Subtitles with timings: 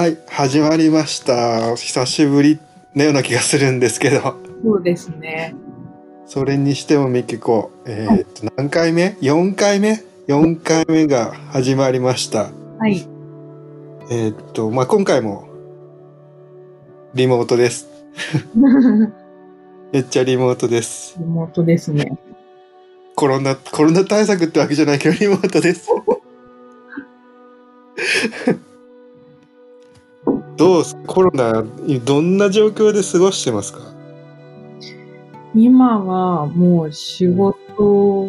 [0.00, 1.76] はい、始まりました。
[1.76, 2.58] 久しぶり
[2.96, 5.54] のような気がするんですけど、そうですね。
[6.24, 12.50] それにしてもミキコ、えーと何回目 ?4 回目 ?4 回目が始まりました。
[12.78, 13.06] はい。
[14.10, 15.50] えーっと、まあ、今回も
[17.12, 17.86] リモートです。
[19.92, 21.18] めっちゃリモートです。
[21.20, 22.18] 妹ですね。
[23.16, 25.90] コロナ、コロナ対策ってわけじゃないけどリモートです。
[30.60, 31.64] どうコロナ、
[32.04, 33.78] どんな状況で過ごしてますか？
[35.54, 38.28] 今はもう仕事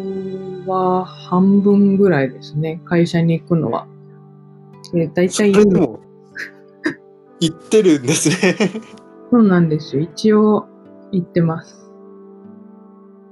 [0.66, 2.80] は半分ぐらいですね。
[2.86, 3.86] 会社に行くのは。
[4.94, 6.00] で、大そ体れでも、
[7.38, 8.56] 行ってるんですね。
[9.30, 10.02] そうなんですよ。
[10.02, 10.66] 一応
[11.12, 11.86] 行ってます。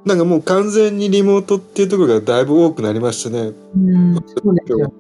[0.05, 3.53] なんかもう完全にリモートっていうところがだいぶ多くなりましたね。
[3.77, 4.93] うん、そうですよ、ね。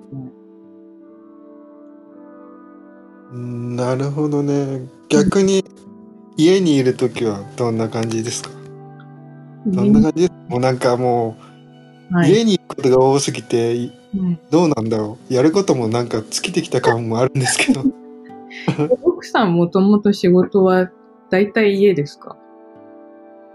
[3.32, 4.82] なるほどね。
[5.08, 5.64] 逆に
[6.36, 8.50] 家にいるときはどんな感じですか？
[9.66, 10.32] どんな感じです？
[10.48, 11.36] もうなんかも
[12.10, 12.32] う、はい。
[12.32, 13.90] 家に行くことが多すぎて
[14.50, 15.34] どうなんだろう。
[15.34, 17.84] やることもなんか尽きてきた感もあるんですけど。
[19.04, 20.90] 奥さんもともと仕事は
[21.30, 22.36] 大体家ですか？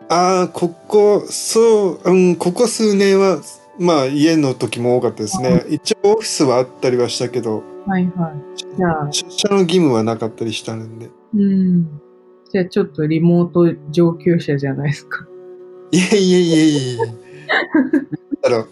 [0.07, 3.41] ああここそう、うん、ここ数年は
[3.77, 5.65] まあ家の時も多かったですね。
[5.69, 8.77] 一応オフィスはあったりはしたけどはいはい。
[8.77, 12.01] じゃあ、出社の義務はなかったりしたんでうん。
[12.51, 15.27] じゃあちょっとリモート上級者じゃないですか。
[15.91, 16.97] いえいえいえいえ
[18.41, 18.67] だろ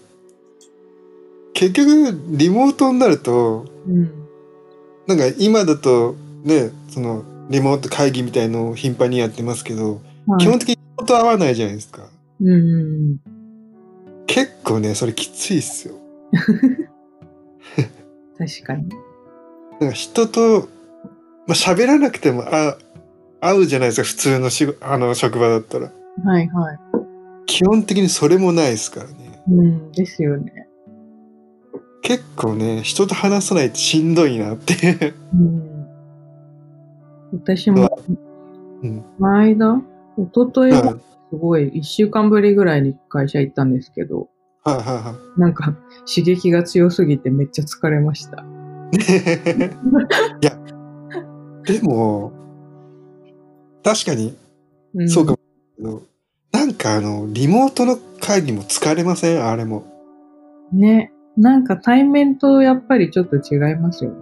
[1.53, 4.11] 結局リモートになるとうん。
[5.08, 10.03] なんか今だとねそのリモート会議みたいのを頻繁にやってますけど、はい
[10.39, 12.08] 基本的に人と会わないじゃないですか
[12.42, 13.17] うん。
[14.25, 15.95] 結構ねそれきついっすよ
[18.38, 18.89] 確かに。
[19.83, 20.70] なんか人と、
[21.48, 22.77] まあ、喋らなくてもあ
[23.39, 25.92] 会うじゃないですか普通のしあの職場だったら
[26.23, 26.77] はいはい。
[27.45, 30.70] 基本的にそれもないですからねうん、ですよね。
[32.02, 35.88] 結構ね人と話さないとしんどいなってうん。
[37.33, 37.89] 私も、
[38.83, 39.83] うん前間、
[40.17, 40.98] 一昨日はいは
[41.32, 44.30] すごい、一週間ぶりぐらいに会社行ったんですけど、
[44.64, 48.45] はいはいはいなんか刺激が強すぎてめっちゃ疲れました。
[48.93, 50.58] いや
[51.65, 52.31] でも
[53.83, 54.37] 確かに
[54.95, 55.36] うん、そうか
[55.80, 56.02] も
[56.52, 59.43] なんかあのリモートの会議も疲れません？
[59.45, 59.83] あれも
[60.71, 61.11] ね。
[61.36, 64.17] なんか対面とやっぱりちょっと違いますよね。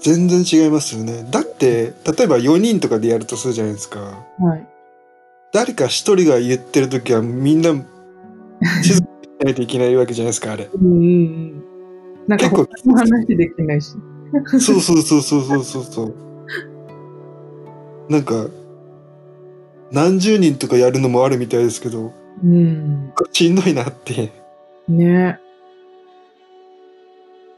[0.00, 4.00] 全然違いますよねだって例えば4人とかでやるとするじゃないですか
[4.38, 4.66] はい。
[5.52, 7.70] 誰か一人が言ってる時はみんな
[8.82, 11.64] 静かにしないといけないわけじゃないですかあれうんうんうん。
[12.28, 12.48] なんか
[12.96, 13.94] 話できないし。
[14.60, 16.14] そうそうそうそうそうそうそう
[18.10, 18.46] なんか
[19.90, 22.12] 何十人とかやるのもあるみたいですけど
[22.44, 23.10] うん。
[23.32, 24.30] しんどいなって
[24.86, 25.40] ね。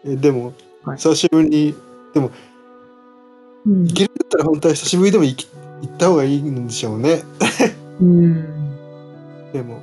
[0.05, 0.53] えでも
[0.85, 1.75] はい久しぶりに
[2.15, 3.93] うん行。
[3.93, 5.49] けるんだったら本当は久しぶりでも行き
[5.83, 7.23] 行った方がいいんでしょうね
[8.01, 8.45] うん。
[9.53, 9.81] でも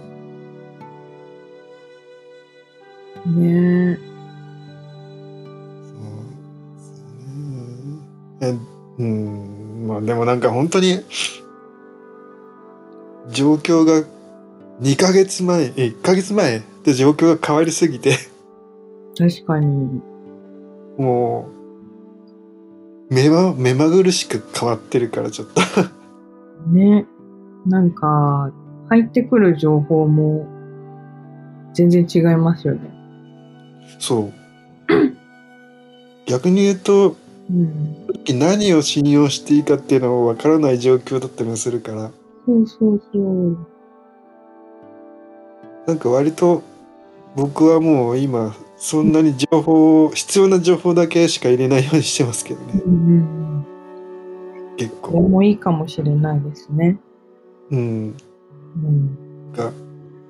[3.26, 4.07] ねそ
[8.42, 8.56] え
[9.00, 11.00] うんまあでもなんか本当に
[13.30, 14.08] 状況が
[14.82, 18.18] 2ヶ月前え1ヶ月前で状況が変わりすぎて
[19.18, 20.02] 確かに。
[20.98, 21.50] も
[23.10, 25.62] う目ま目まぐるしく変わってるからちょっと
[26.70, 27.06] ね。
[27.66, 28.52] なんか、
[28.90, 30.48] 入ってくる情報も
[31.74, 32.92] 全然違いますよね。
[34.00, 34.34] そう
[36.26, 37.16] 逆に言うと
[37.50, 38.40] うん。
[38.40, 42.12] 何を信用していいかっていうのもわからない状況だったりもするから
[42.46, 43.58] そうそうそう。
[45.86, 46.64] なんか割と
[47.36, 53.48] 僕はもう今そんなに情報必要な情報だけしか入れないようにしてますけどねうんうん
[54.78, 57.00] 結構もいいかもしれないですね。
[57.72, 58.16] うん
[58.76, 59.52] うん。
[59.52, 59.72] が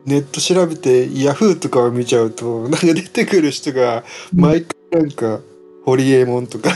[0.06, 5.42] ネット調べてヤフーとかを見ちゃうとなんか出てくる人が毎回なんか
[5.88, 6.70] ホリエモンとか。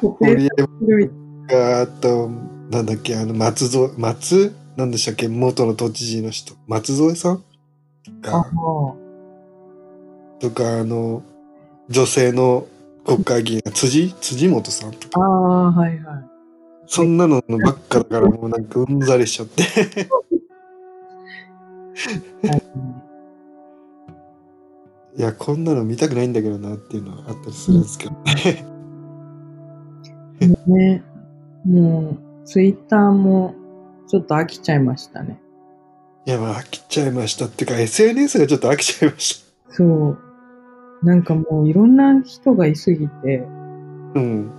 [0.00, 0.66] ホリエモ
[0.96, 2.30] ンがあと
[2.70, 4.54] なんだっけあの松蔵松？
[4.74, 5.28] なんでしたっけ？
[5.28, 6.54] 元の都知事の人。
[6.66, 7.44] 松添さん
[8.22, 8.44] あが。
[10.40, 11.22] とかあの
[11.90, 12.66] 女性の
[13.04, 13.60] 国会議員。
[13.60, 14.14] 辻？
[14.18, 15.20] 辻元さんとか。
[15.20, 16.24] ああ、はいはい。
[16.86, 19.62] そんなのばっかだからもうなんかうんざりしちゃって。
[19.62, 19.64] い
[25.20, 28.74] やこんなの見たくないんだけどなっていうのはあったりするんですけどね
[30.66, 31.02] ね。
[31.64, 33.54] もう、ツイッターも
[34.08, 35.40] ちょっと飽きちゃいましたね。
[36.26, 40.18] いや、まあ飽きちゃいましたっていうか、SNS がちょっと飽きちゃいましそう。
[41.02, 43.38] なんかもういろんな人がいすぎて、
[44.14, 44.20] た。
[44.20, 44.50] うん。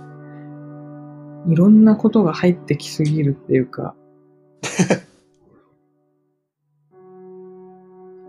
[1.48, 3.94] いろんなことが入ってきすぎるっていうか。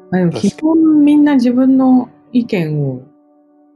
[0.10, 2.10] あでも基本みんな自分の
[2.40, 3.04] 意見を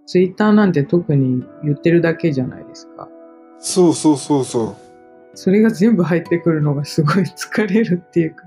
[0.06, 3.08] ツイッターなんて特に言ってるだけじゃないですか。
[3.60, 4.76] そうそうそうそう。
[5.34, 8.44] それが全部入ってくるのがすごい疲れるっていうか。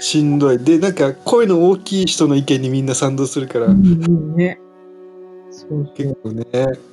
[0.00, 0.58] しんどい。
[0.58, 4.58] で、なんか声の大きい人の意見にみんな賛同するから、うんうんね。
[5.50, 6.16] そうそ結う。
[6.22, 6.44] 構ね、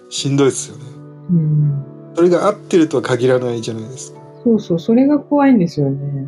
[0.09, 0.83] しんどいですよね。
[1.29, 1.85] うん。
[2.15, 4.19] それが合ってるとは限らないじゃないですか。
[4.43, 6.27] そうそう、それが怖いんですよね。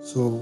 [0.00, 0.32] そう。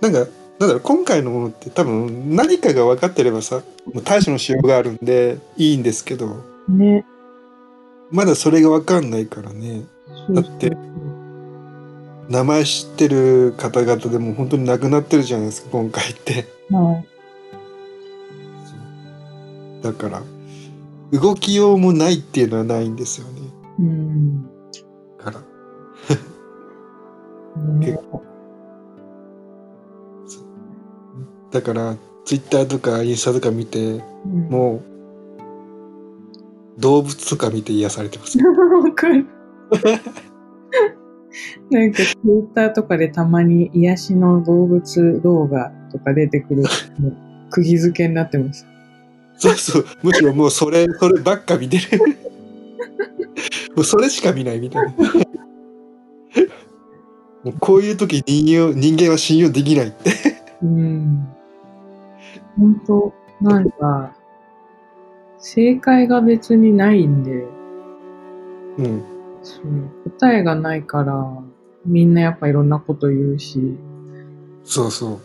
[0.00, 0.26] なんか、
[0.58, 3.62] なんだろう、今回のものって多分何かが分かってればさ、
[3.92, 6.36] もう対処のしようがあるんでいいんですけど、
[6.68, 7.04] ね。
[8.10, 9.82] まだそれが分かんないからね。
[10.30, 10.76] だって
[12.28, 16.46] 名前知ってる方々でも本当に亡くなってるじゃないですか、今回って。
[16.70, 17.04] はい。
[19.82, 20.22] だから、
[21.12, 23.40] 動きようもないっていうのはないんですよね。
[23.78, 24.44] うん。
[25.18, 25.40] だから、
[27.78, 27.98] ね、
[31.54, 34.82] だから、ツイッターとかインスタとか見て、うん、も
[36.76, 38.36] う、動物とか見て癒されてます。
[38.42, 39.24] わかる。
[41.70, 46.64] なんか、ツイッターとかでたまに癒しの動物動画とか出てくる。
[47.50, 48.66] 釘付けになってます。
[49.36, 49.86] そうそう。
[50.02, 52.00] むしろもうそれ、そればっか見てる。
[53.76, 54.90] もうそれしか見ないみたいな。
[57.44, 60.10] もうこういう時人間人間は信用できないって。
[60.60, 61.33] うん。
[62.56, 64.16] 本当なんか、
[65.38, 67.46] 正解が別にないんで、
[68.78, 69.04] うん。
[69.42, 71.42] そう答えがないから、
[71.84, 73.76] みんなやっぱいろんなこと言うし、
[74.64, 75.20] そうそ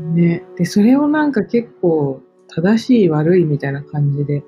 [0.00, 0.12] う。
[0.12, 0.44] ね。
[0.56, 4.42] で、それをなんか結構正しい悪いみたいな感じで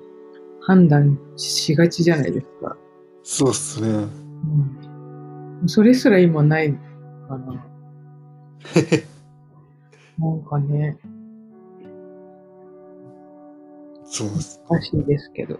[0.61, 2.75] 判断しがちじゃないですか。
[3.23, 3.87] そうっすね。
[3.89, 5.67] うん。
[5.67, 7.65] それすら今ないかな。
[10.19, 10.97] なんかね、
[14.11, 14.61] そうっす。
[14.69, 15.57] らしいですけど。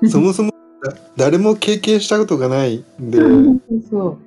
[0.10, 0.52] そもそも
[0.84, 3.18] だ誰も経験したことがないんで、
[3.90, 4.18] そう。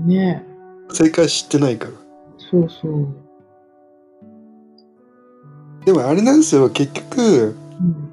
[0.08, 0.42] ね
[0.90, 1.92] 正解知ってないから。
[2.50, 3.08] そうそう。
[5.84, 8.08] でもあれなんですよ、結局、うん。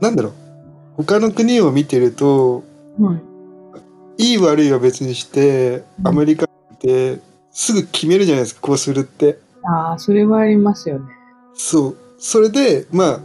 [0.00, 0.32] なんだろう。
[0.98, 2.62] 他の国を見てると、
[3.00, 3.14] は
[4.18, 4.34] い。
[4.34, 7.18] いい悪いは別にして、うんアメリカって
[7.50, 9.38] すぐ決めるじゃないですか、こうするって。
[9.64, 11.06] ああ、それはありますよね。
[11.54, 11.96] そう。
[12.18, 13.20] それで、まあ、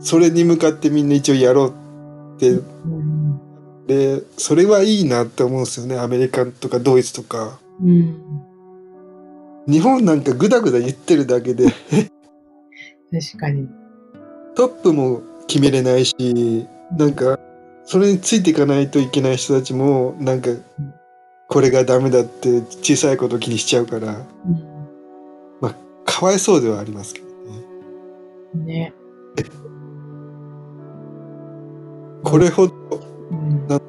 [0.00, 1.74] それに向かってみんな一応やろう
[2.36, 3.40] って、うん。
[3.86, 5.98] で、それはいいなって思うんですよね。
[5.98, 7.58] アメリカとかドイツとか。
[7.82, 8.16] うん。
[9.66, 13.68] 日本なんかグダグダ言ってるだけで、確かに。
[14.54, 16.66] トップも決めれないし、
[16.98, 17.38] なんか、
[17.86, 20.50] それについていかないといけない人たちも、なんか、
[21.48, 24.73] これがダメだって小さいこと気にしちゃうから、うん。
[26.04, 27.32] かわいそうではありますけどね。
[28.66, 28.94] ね。
[32.22, 32.74] これほど、
[33.30, 33.66] うん。
[33.68, 33.80] 例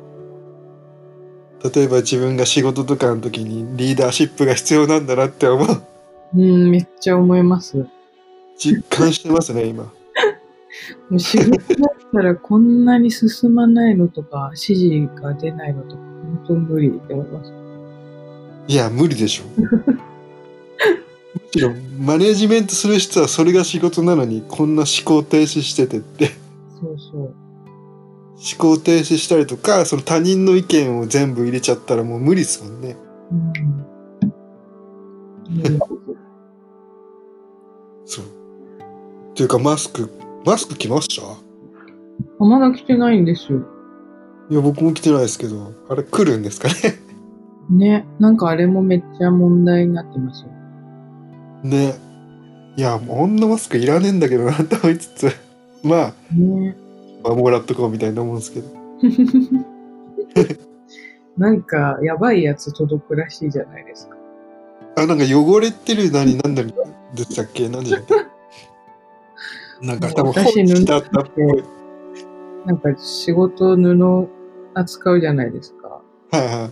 [1.83, 5.83] えば自分が仕事とかの時にリーダーシップが必要なんだなって思う。
[6.35, 7.87] うん、めっちゃ思います。
[8.57, 9.83] 実感してますね、今。
[11.09, 11.59] もう仕事だっ
[12.11, 17.53] たらこんなに進まないのとか、指示が出ないのとか、本当無理って思います。
[18.67, 19.43] いや、無理でしょ。
[21.35, 26.31] むしろ、マネジメントする人はそれが仕事なのに、こんな思考停止しててって。
[26.79, 27.21] そうそう。
[27.21, 32.97] 思考停止したりとか、その他人の意見を全部入れちゃったらもう無理ですもんね。
[33.31, 33.39] うん。
[35.63, 35.79] うん
[38.07, 38.25] そう。
[38.25, 40.09] っていうか、マスク、
[40.45, 41.27] マスク着ました？
[41.27, 43.61] あまだ来てないんですよ。
[44.49, 46.75] いや、僕も着てないですけど、あれ来るんですかね？
[47.69, 48.07] ね。
[48.19, 50.49] なんかあれもめっちゃ問題になってますよ。
[51.69, 51.93] ね。
[52.77, 55.29] いや、もうあんなマスクいらねえんだけどなと思いつつ、
[55.83, 56.75] まあ、ね。
[57.23, 58.67] まあ、もらっとこうみたいな思うんですけど。
[61.37, 64.15] なんか、やばいやつ届くらしいじゃないですか。
[64.97, 66.69] あ、なんか汚れてる何、なんだで
[67.23, 67.67] したっけ？
[67.67, 68.05] 何でしたっ
[69.81, 69.85] け？
[69.85, 71.63] なんか多分放私置しったっぽい。
[72.65, 74.27] なんか仕事布
[74.73, 76.01] 扱うじゃないですか。
[76.31, 76.69] はいは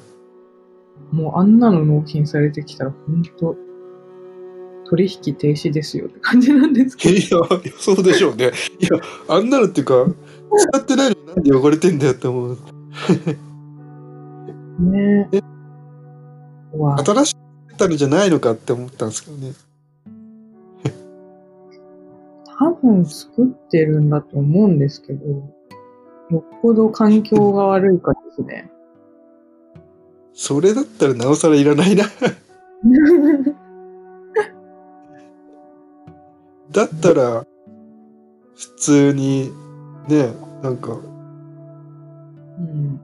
[1.12, 1.16] い。
[1.16, 3.56] もうあんなの納品されてきたら本当
[4.90, 7.22] 取引停止ですよって感じなんですけいや、
[7.78, 8.52] そうでしょうね。
[8.80, 10.06] いや、あんなのっていうか、
[10.58, 12.58] 使ってないのになんで汚れてんだよって思う。
[14.80, 15.30] ど ね。
[16.78, 19.54] わ新しくたのじゃないのかって思ったんですけどね。
[22.60, 25.54] 多分作ってるんだと思うんですけど、よ
[26.40, 28.72] っぽど環境が悪いかですね。
[30.34, 32.06] それだったらなおさらいらないな。
[36.74, 37.46] だったら、
[38.56, 39.52] 普通に、
[40.08, 40.92] ね、なんか、
[42.58, 43.00] うん。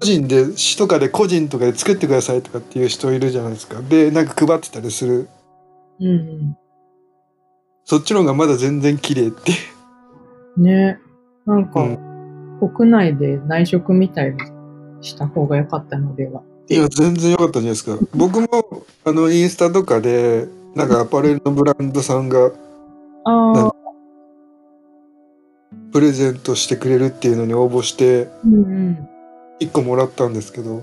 [0.00, 3.80] 個人で、市とかで個人とかで作ってくださいとかっていう人いるじゃないですか。
[3.80, 5.28] で、なんか配ってたりする。
[6.00, 6.56] うん
[7.84, 9.52] そっちの方がまだ全然綺麗って。
[10.56, 10.64] うん。
[10.64, 10.98] ね。
[11.46, 12.12] なんか、うん
[12.70, 14.38] 国内で内職みたいに
[15.00, 16.42] した方が良かったのでは。
[16.68, 17.98] いや、全然良かったんじゃないですか。
[18.14, 18.46] 僕も、
[19.04, 22.52] あの、インスタとかで、なんかアパレルのブランドさんが
[25.92, 29.08] プレゼントしてくれるっていうのに応募して、うんうん。
[29.60, 30.82] 1個もらったんですけど、は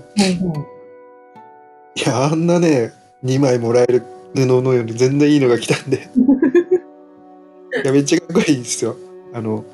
[1.96, 2.92] いや、あんなね、
[3.24, 4.02] 2枚もらえる
[4.34, 6.08] 布のより全然いいのが来たんで。
[7.84, 8.96] いや、めっちゃかっこいいんですよ。
[9.32, 9.64] あの、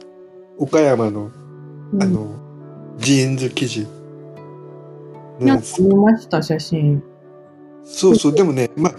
[0.59, 1.31] 岡山の、
[1.93, 2.27] うんあの、
[2.99, 3.81] ジーンズ生地。
[3.81, 3.87] ね
[5.41, 7.03] なんか、見ました、写真。
[7.85, 8.95] そうそう、でもね、まあ、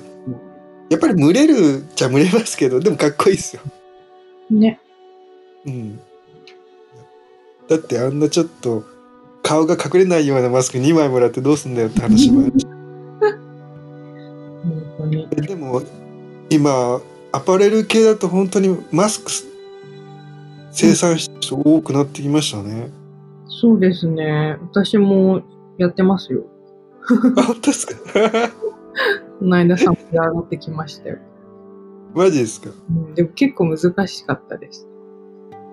[0.90, 3.62] やっぱり群れるっちゃ群れますけど、でもかっこいいですよ。
[4.50, 4.80] ね。
[5.66, 6.00] うん。
[7.68, 8.86] だってあんなちょっと
[9.44, 12.68] 顔が隠れないようなマスク2枚もらってどうすんだよって話もあるし。
[15.48, 15.82] でも
[16.50, 17.02] 今
[17.32, 19.32] アパレル系だと本当にマスク
[20.72, 22.90] 生産してる人多くなってきましたね。
[23.48, 24.58] そうですね。
[24.62, 25.42] 私も
[25.78, 26.46] やってますよ。
[27.38, 27.94] あ、本当ですか？
[29.40, 29.76] この間
[30.12, 31.18] 上がってきましたよ。
[32.14, 32.70] マジですか？
[32.90, 34.88] うんでも結構難しかったです。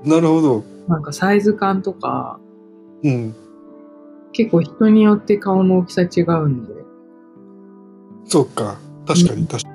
[0.04, 0.64] なるほど。
[0.88, 2.38] なんかサイズ感とか、
[3.02, 3.34] うん。
[4.32, 6.74] 結構人によって顔の大きさ違うんで。
[8.26, 8.78] そうか。
[9.06, 9.68] 確かに確か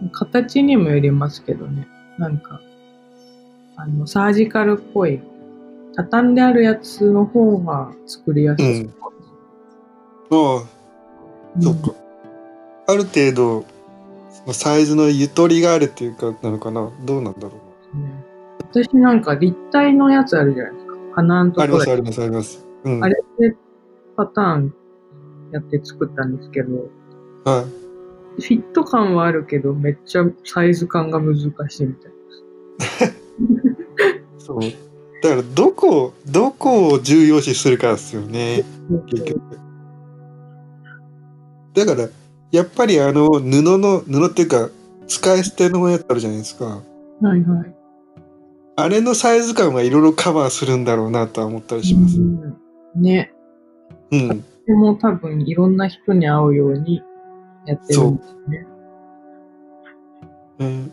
[0.00, 0.10] に。
[0.12, 1.88] 形にもよりますけどね。
[2.18, 2.60] なんか、
[3.76, 5.20] あの、サージカルっぽい、
[5.96, 8.82] 畳んであるやつの方が作りやすい。
[8.82, 8.94] うん
[10.30, 11.94] ああ、そっか。
[12.86, 13.64] ある程度
[14.52, 17.48] サイズのゆとりがあるっていうかなのかなどうなんだろ
[17.94, 18.24] うね
[18.70, 20.92] 私なんか立体のやつあるじゃないですか。
[21.14, 22.66] 鼻のところでありますありますあります。
[22.84, 23.04] うん。
[23.04, 23.56] あれで
[24.16, 24.74] パターン
[25.52, 26.76] やって作ったんですけど、
[27.44, 27.64] はい。
[28.40, 31.36] フィット感はあるけど、めっちゃサイズ感が難
[31.68, 32.12] しいみたい
[34.38, 34.60] そう。
[35.22, 38.64] だからどこ、どこを重要視するかですよね。
[39.10, 39.67] 結局。
[41.74, 42.08] だから、
[42.50, 43.42] やっぱりあの布
[43.78, 44.70] の、布っていうか、
[45.06, 46.64] 使い捨てのやつあるじゃないですか。
[47.20, 47.74] はいはい。
[48.76, 52.18] あれのサイズ感はいろいろカバーするんだろうなとは思ったりします。
[52.18, 52.54] うん
[52.94, 53.32] ね。
[54.10, 54.28] うん。
[54.66, 57.02] でも多分いろんな人に合うように
[57.66, 58.66] やってるんですね。
[60.60, 60.92] うん、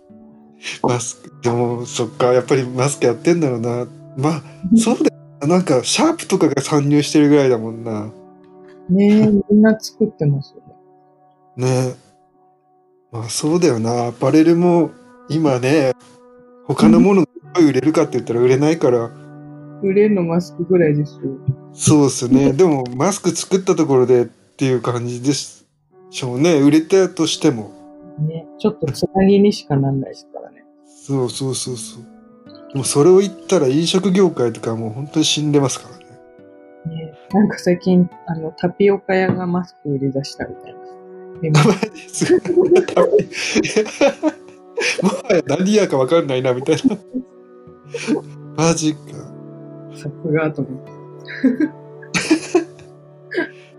[0.82, 3.86] マスク、でも、そっか、やっぱりマスクやってんだろうな。
[4.16, 4.42] まあ、
[4.76, 5.46] そうだよ。
[5.46, 8.10] なんか、シャープとかが参入してるぐらいだもんな。
[8.88, 10.62] ねみんな作ってますよ
[11.56, 11.88] ね。
[11.88, 11.94] ね
[13.12, 14.08] まあ、そうだよな。
[14.08, 14.90] アパレルも、
[15.28, 15.92] 今ね、
[16.64, 19.10] 他のものが売れるかって言ったら売れないから、
[19.82, 21.20] 売れるのマスクぐらいですよ。
[21.72, 22.52] そうですね。
[22.52, 25.66] でも、マスク作ったところでっていう感じです。
[26.10, 26.60] しょうね。
[26.60, 27.70] 売れたとしても。
[28.18, 28.46] ね。
[28.58, 30.64] ちょっとつなぎにしかなんないですからね。
[30.86, 32.02] そうそうそうそう。
[32.72, 35.95] でも、それを言ったら飲食業界とかはもう本当に死んでますから
[37.32, 40.96] なんか最近、あの、タピオカ屋がマスク売り出したみたいです。
[41.42, 41.90] でもマジ
[43.62, 44.02] です。
[45.02, 46.96] もはや何やか分かんないな、みたいな。
[48.56, 49.00] マジか。
[49.94, 50.90] さすがと思って。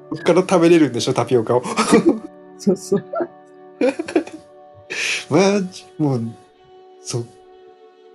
[0.10, 1.64] こっから食べれるんでしょ、タピオカを。
[2.58, 3.06] そうそう。
[5.30, 6.22] マジ、もう、
[7.02, 7.24] そっ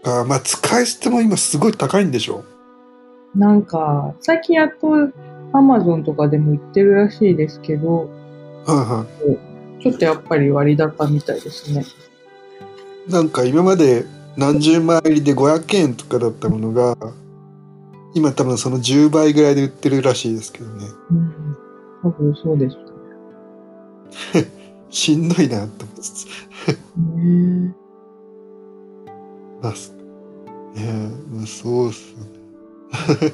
[0.02, 0.24] か。
[0.24, 2.44] まあ、使い捨ても今すごい高いんでしょ？
[3.34, 5.10] なんか、最近やっと
[5.52, 8.10] アマゾンとかでも売ってるらしいですけど、
[8.66, 9.06] は
[9.80, 11.80] ちょっとやっぱり割高みたいですね。
[11.80, 11.90] いは
[13.08, 13.12] い。
[13.12, 14.04] なんか今まで
[14.36, 16.96] 何十枚入りで500円とかだったものが、
[18.14, 20.86] 今多分その10倍ぐらいで売ってるらしいですけどね。
[21.10, 21.56] うん。
[22.02, 22.82] 多分そうですね。
[24.90, 26.26] しんどいなって思いつつ。
[26.96, 27.74] ね
[29.62, 29.92] まあ、す
[30.74, 32.31] ねえ、まあ、そうっすよね。
[32.94, 33.32] え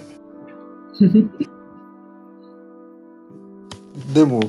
[4.15, 4.41] でも、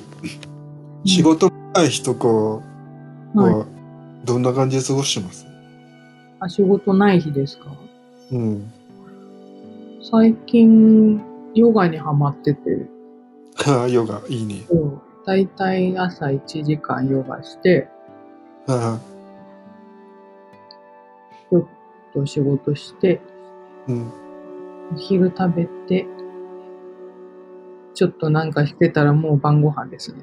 [1.06, 3.66] 仕事ない日とかは
[4.26, 5.46] どんな感じで過ごしてます、
[6.40, 7.66] あ、仕事ない日ですか？
[8.32, 8.72] うん。
[10.02, 11.22] 最近、
[11.54, 12.88] ヨガにハマってて、
[13.56, 14.66] はあ、ヨガ、いいね。
[15.26, 17.88] だいたい朝1時間ヨガして、
[18.68, 19.00] は
[21.50, 21.66] ちょっ
[22.14, 23.20] と仕事して、
[23.88, 24.12] あ、うん。
[24.94, 26.08] お昼食べて、
[27.94, 30.20] ちょっとなんかしてたらもう晩ご飯ですね。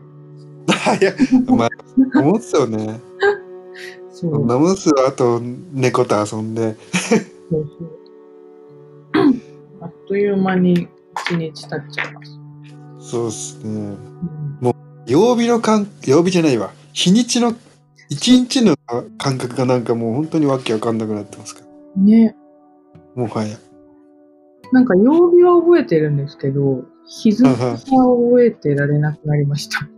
[1.00, 1.12] いや、
[1.56, 3.00] まあ、思ってたよね。
[4.10, 4.32] そう。
[4.32, 5.40] そんなもんっすよあと、
[5.72, 6.76] 猫と遊んで。
[7.50, 7.90] そうそう。
[9.80, 10.88] あっという間に
[11.30, 12.40] 一日経っちゃいます。
[12.98, 13.70] そうっすね。
[13.70, 16.72] うん曜日の感、曜日じゃないわ。
[16.92, 17.54] 日にちの、
[18.08, 18.76] 一日の
[19.18, 22.02] 感覚がなんかもう本当にわけわかんなくなってますから。
[22.02, 22.34] ね。
[23.14, 23.56] もはや。
[24.72, 29.88] なんか曜日は覚えてるんですけど、日付は覚えてられなくなりました。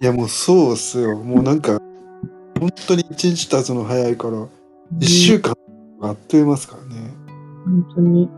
[0.00, 1.16] いやもうそうっすよ。
[1.16, 1.80] もうなんか、
[2.60, 4.46] 本当に一日経つの早いから、
[5.00, 5.54] 一週間
[6.00, 7.14] あっという間ですからね。
[7.64, 8.28] 本当に。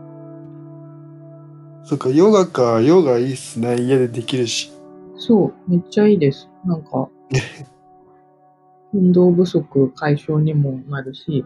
[1.83, 3.81] そっか、ヨガか、ヨガいいっすね。
[3.81, 4.71] 家でできるし。
[5.17, 6.49] そう、めっちゃいいです。
[6.65, 7.09] なんか、
[8.93, 11.45] 運動不足解消にもなるし、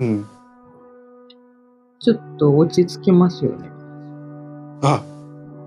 [0.00, 0.26] うん。
[2.06, 3.68] ちょっと落ち着きますよね。
[4.80, 5.02] あ、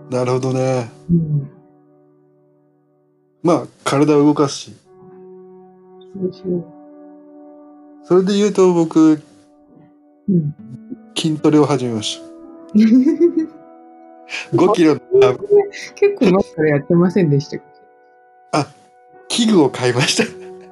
[0.09, 0.89] なるほどね。
[1.11, 1.51] うん。
[3.43, 4.73] まあ、体を動かすし。
[6.13, 6.63] そうそう。
[8.05, 9.21] それで言うと僕、
[10.29, 10.55] うん。
[11.13, 12.25] 筋トレを始めました。
[14.55, 17.59] 5キロ結構前からやってませんでしたっ
[19.27, 19.45] け？
[19.45, 20.23] 器具を買いました。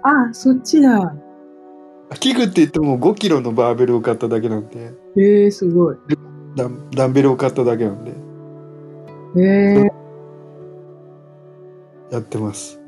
[0.09, 1.13] あ、そっちだ。
[2.15, 5.97] 器具って言っても5キロのバーベルを買っただけなんで、ええー、すごい。
[6.55, 8.13] ダンダンベルを買っただけなんで、
[9.35, 9.91] ええ
[12.09, 12.79] やってます。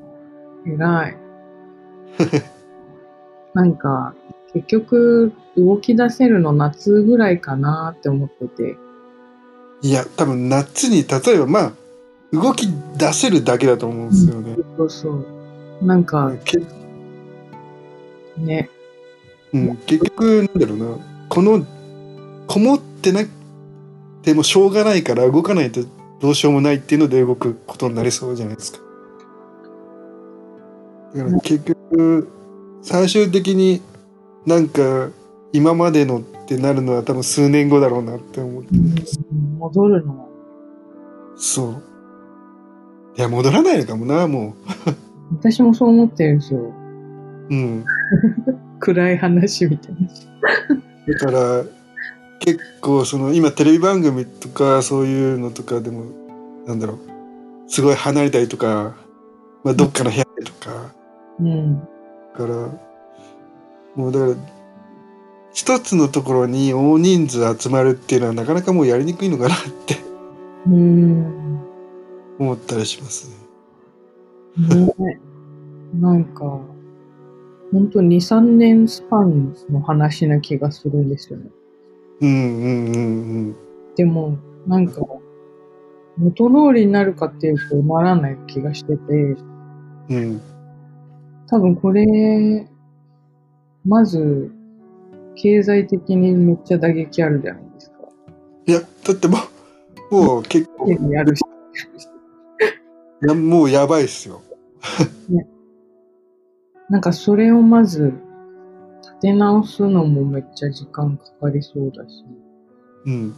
[0.65, 1.17] ー、偉い。
[3.53, 4.13] なんか、
[4.53, 8.77] 結局、動き出せるの夏ぐらいかなって思ってて。
[9.81, 11.71] いや、多分夏に、例えばまあ、
[12.31, 14.55] 動き出せるだけだと思うんですよね。
[14.77, 15.25] そうそう。
[15.81, 16.59] なんか、け
[18.37, 18.69] ね。
[19.53, 20.97] うん、結局、なんだろうな、
[21.29, 21.65] この、
[22.47, 23.29] こもってなく
[24.21, 25.81] てもしょうがないから動かないと
[26.19, 28.79] どうしようもないっていうので動くことになりそうじゃないですか。
[31.15, 32.27] だから結局、
[32.81, 33.81] 最終的に
[34.45, 35.09] なんか
[35.53, 39.19] 今までのってなるのは多分数年後だろうなって思ってます。
[39.57, 40.25] 戻るのは。
[41.35, 41.83] そう。
[43.17, 44.53] いや、戻らないのかもな、も
[45.31, 46.59] 私もそう思ってるんですよ。
[46.59, 47.53] う。
[47.53, 47.85] うん。
[48.79, 50.07] 暗い話みたいな。
[51.13, 51.63] だから、
[52.39, 56.05] 結構その今テレビ番組とかそういうのとかでも、
[56.65, 56.99] なんだろう、
[57.67, 58.95] すごい離れたりとか、
[59.63, 60.93] まあどっかの部屋でとか、
[61.39, 61.79] うん。
[61.79, 61.85] だ
[62.37, 62.45] から、
[63.95, 64.35] もうだから、
[65.53, 69.95] 一つのところに大人数集まるっていうのはなかなかもうやりにくいのかなって
[70.67, 71.61] うーん。
[72.39, 73.49] 思ったりしますね。
[74.97, 75.19] ね。
[75.95, 76.59] なんか、
[77.71, 81.49] ほんと2、3年スパンの話な気がするんですよね。
[82.21, 82.97] うんうんう
[83.51, 83.55] ん
[83.95, 85.01] でも、なんか、
[86.17, 89.37] 元通りになるかっていうとならない気がしてて、うん。
[90.09, 90.41] うん。
[91.47, 92.67] 多分これ、
[93.85, 94.51] まず、
[95.35, 97.97] 経済的にめっちゃ打撃あるじゃないですか。
[98.67, 99.37] いや、だっても
[100.11, 101.41] う、もう結構、手にあるし。
[103.21, 104.41] やもうやばいっすよ。
[106.89, 108.13] なんかそれをまず、
[109.01, 112.25] 立て直すのもめっちゃ時間かかりそうだし。
[113.05, 113.35] うん。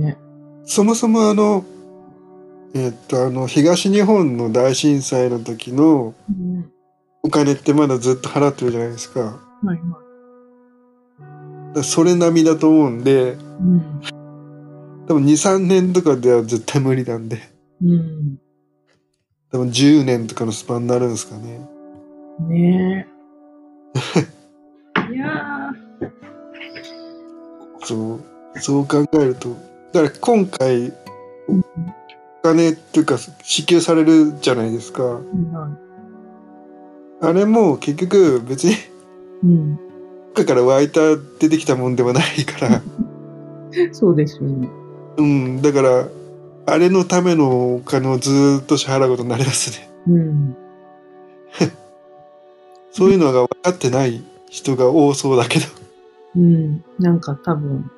[0.00, 0.18] ね。
[0.64, 1.64] そもそもあの、
[2.74, 6.72] えっと、あの、東日本の大震災の時のうん。
[7.24, 9.20] お金ってまだずっと払ってるじゃないですか。
[9.20, 9.98] はいは
[11.74, 13.14] らそれ並みだと思うんで、い。
[13.14, 14.00] うん。
[15.06, 17.40] 多分2、3年とかでは絶対無理なんで、
[17.80, 18.41] うん。
[19.52, 21.60] 多分10年とかのスパンになるんですかね。
[22.48, 23.12] ねえ。
[25.12, 25.70] いや
[27.84, 28.20] そう、
[28.60, 29.50] そう考えると、
[29.92, 30.92] だから今回。
[31.48, 31.62] お
[32.42, 35.02] 金っていうか支給されるじゃないですか。
[35.04, 35.20] は
[37.20, 38.76] あれも結局別にい。
[39.44, 39.78] うん。
[40.34, 41.00] 中から湧いた
[41.38, 42.82] 出てきたもんではないから、
[43.92, 44.68] そうですよね。
[45.18, 46.08] うん、だから、
[46.66, 49.90] あれのためのお金をずーっと支払うことになりますね。
[50.06, 50.56] うん。
[52.92, 55.66] そういうのが分かってない人が多そうだけど。
[56.36, 56.84] うん。
[56.98, 57.90] なんか多分、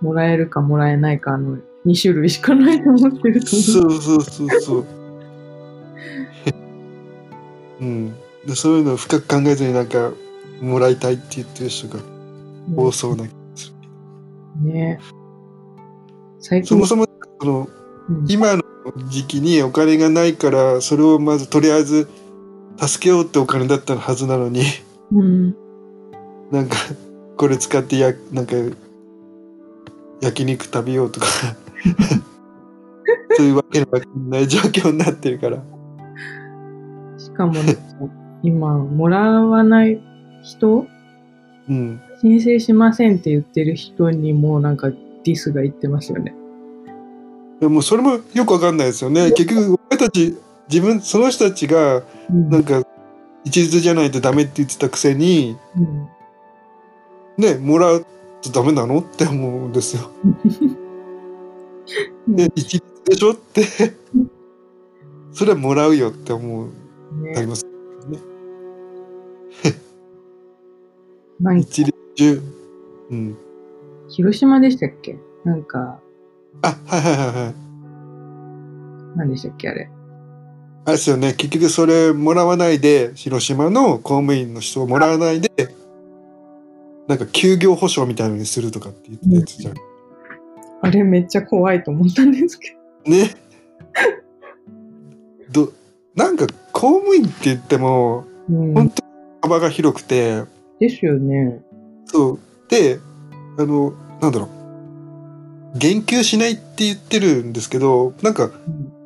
[0.00, 3.62] もらえるかもらえないかの2種類しかないと思ってると思う。
[3.62, 4.84] そうそうそうそう。
[7.80, 8.14] うん。
[8.46, 10.12] でそういうのを深く考えずになんか、
[10.60, 12.00] もらいたいって言ってる人が
[12.76, 13.72] 多そうな気がす
[14.62, 14.70] る。
[14.72, 15.00] ね
[16.40, 17.06] 最近そもそも、
[17.40, 17.77] その、うん
[18.28, 18.62] 今の
[19.08, 22.08] 時期にお金がないから、それをまずとりあえず
[22.78, 24.62] 助けようってお金だったはずなのに、
[25.12, 25.56] うん。
[26.50, 26.76] なんか、
[27.36, 28.54] これ使ってや、なんか、
[30.20, 31.26] 焼肉食べようとか、
[33.36, 35.62] そういうわけのわかんない状況になってるから。
[37.18, 37.76] しかもね、
[38.42, 40.00] 今、もらわない
[40.42, 40.86] 人
[41.68, 42.00] うん。
[42.20, 46.34] 申請しませんって言ってる人にもなんかディスが言ってますよね。
[47.60, 49.32] でもそれもよくわかんないですよね。
[49.32, 50.36] 結局、俺たち、
[50.68, 52.82] 自分、その人たちが、うんなんか、
[53.44, 56.08] 一律じゃないとダメって言ってたくせに、うん
[57.38, 58.04] ね、もらう
[58.42, 60.10] とダメなのって思うんですよ。
[62.28, 63.64] で、一律でしょって、
[65.32, 66.68] それはもらうよって思う、
[67.22, 67.64] なりね、ます。
[71.40, 72.42] なんか一律中。
[73.10, 73.38] うん。
[74.08, 75.16] 広島でしたっけ？
[75.44, 76.00] なんか、
[76.62, 77.54] あ、はいはいはいはい。
[79.16, 79.90] 何でしたっけあれ？
[80.84, 81.34] あれですよね。
[81.34, 85.50] 結局それもらわないで、広島の公務員の人をもらわないで、
[87.06, 89.74] なんか休業保障みたいなのにするとかって言ってたやつじゃん。
[90.80, 93.34] あれめっちゃ怖いと思ったんですけね。
[95.50, 95.72] ど、
[96.14, 98.56] なんか公務員って言っても、ど。
[98.56, 99.10] うん本当に
[99.42, 100.44] 幅が広くて、
[100.80, 101.60] ですよね。
[102.06, 102.38] そう。
[102.68, 102.98] で、
[103.58, 104.57] あの、なんだろう。
[105.76, 108.98] 言及しないって言ってるんですけど、なんか、うん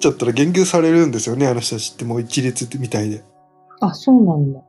[0.00, 3.22] ちゃったら言及されるんですよね、あの人たちってもう一律みたいで。
[3.80, 4.60] あ、そうなんだ。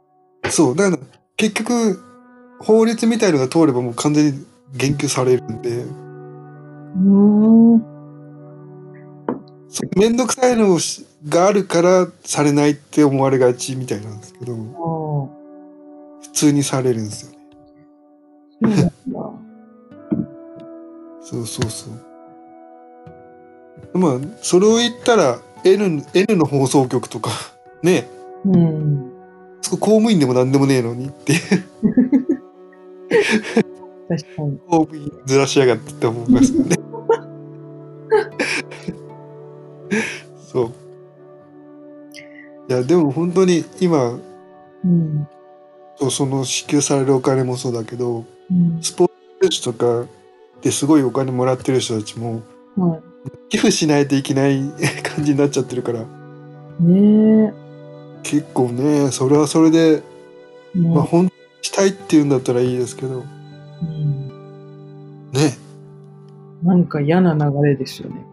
[0.51, 0.75] そう。
[0.75, 1.03] だから、
[1.37, 1.99] 結局、
[2.59, 7.85] 法律みたいのが通ればもう完全に言及されるんで、うーん。
[9.69, 10.77] そうめんどくさいの
[11.29, 17.33] があるからされないって思われがちみたいなんですけど、普通にされるんです
[18.61, 18.91] よね。
[21.31, 21.47] そう。
[21.47, 21.87] そうそ
[23.93, 23.97] う。
[23.97, 27.31] まあ、それを言ったら N, N の放送局とか、
[27.81, 28.07] ね、
[28.45, 29.11] うん。
[29.61, 31.49] そこ公務員でも何でもねえのにって確
[34.35, 34.59] かに。
[34.67, 36.75] 公務員ずらしやがってって思いますよね。
[40.51, 40.71] そう。
[42.69, 44.19] いや、でも本当に今、
[44.83, 45.27] うん。
[45.97, 48.79] そうその支給されるお金もそうだけど、うん。
[48.81, 49.09] スポー
[49.41, 50.07] ツ選手とか
[50.61, 52.41] ですごいお金もらってる人たちも、
[52.77, 52.99] は
[53.49, 54.61] 寄付しないといけない
[55.03, 56.83] 感じになっちゃってるから、い。
[56.83, 57.53] ね
[58.23, 60.03] 結構ね、それはそれで、
[60.75, 60.79] え。
[60.79, 63.23] ねまあ本当にしたいって言うんだったらいいですけど、
[63.81, 65.31] うん。
[65.31, 65.57] ね、
[66.63, 68.25] なんか嫌な流れですよね。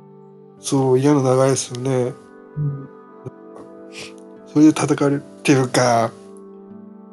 [0.61, 2.13] そう嫌な流れですよね。
[2.57, 2.89] うん。
[4.47, 6.11] それで叩かれるっていうか、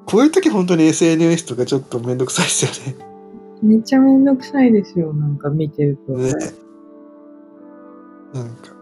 [0.06, 3.15] こういう時本当に SNS とかちょっとめんどくさいですよね。
[3.62, 5.14] めっちゃめんどくさいですよ。
[5.14, 6.14] なんか見てると。
[6.14, 6.32] ね。
[8.34, 8.76] なんか、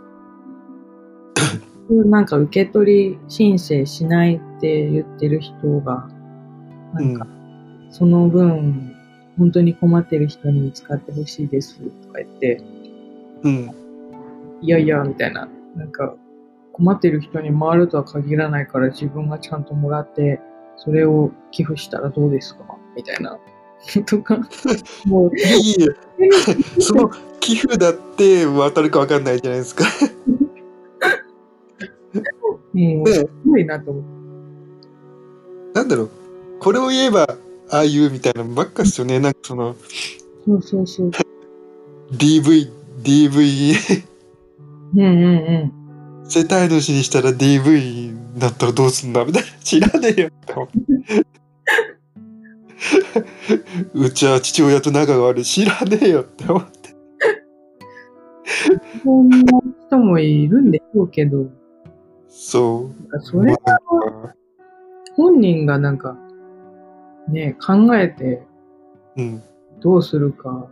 [1.89, 6.09] なんか受け取り申請しないって言ってる人が、
[6.93, 7.27] なんか、
[7.91, 8.95] その分、
[9.37, 12.61] 本当に困ってる人に使ってほしいですとか言って、
[13.43, 13.69] うん。
[14.61, 16.15] いやいや、みたいな、なんか、
[16.71, 20.41] 困ってる人に回るとは限らないから自分がちゃんともらって、
[20.77, 22.63] それを寄付したらどうですか？
[22.95, 23.37] みたいな。
[24.05, 24.39] とか、
[25.05, 25.87] もう、いいえ、
[26.79, 29.85] その寄付だって渡るかわかんないじゃないですか。
[32.73, 34.09] もう、すごいなと思って。
[35.73, 36.09] なんだろう、
[36.59, 37.37] これを言えば、
[37.69, 39.19] ああいうみたいなのばっかっすよね。
[39.19, 39.75] なんかその、
[40.45, 41.11] そうそうそう。
[42.11, 42.69] DV、
[43.01, 44.03] DV、
[44.95, 46.29] うんうんうん。
[46.29, 49.49] 世帯主にしたら DV だったらどうすんだみたいな。
[49.63, 51.32] 知らねえよって思って。
[53.93, 55.45] うちは父親と仲が悪い。
[55.45, 56.95] 知らねえよって思って。
[59.03, 59.37] そんな
[59.87, 61.45] 人もいるんでしょうけど、
[62.27, 63.19] そう。
[63.21, 64.35] それまあ
[65.15, 66.17] 本人がなんか、
[67.27, 68.43] ね、考えて
[69.15, 69.43] うん。
[69.79, 70.69] どうするか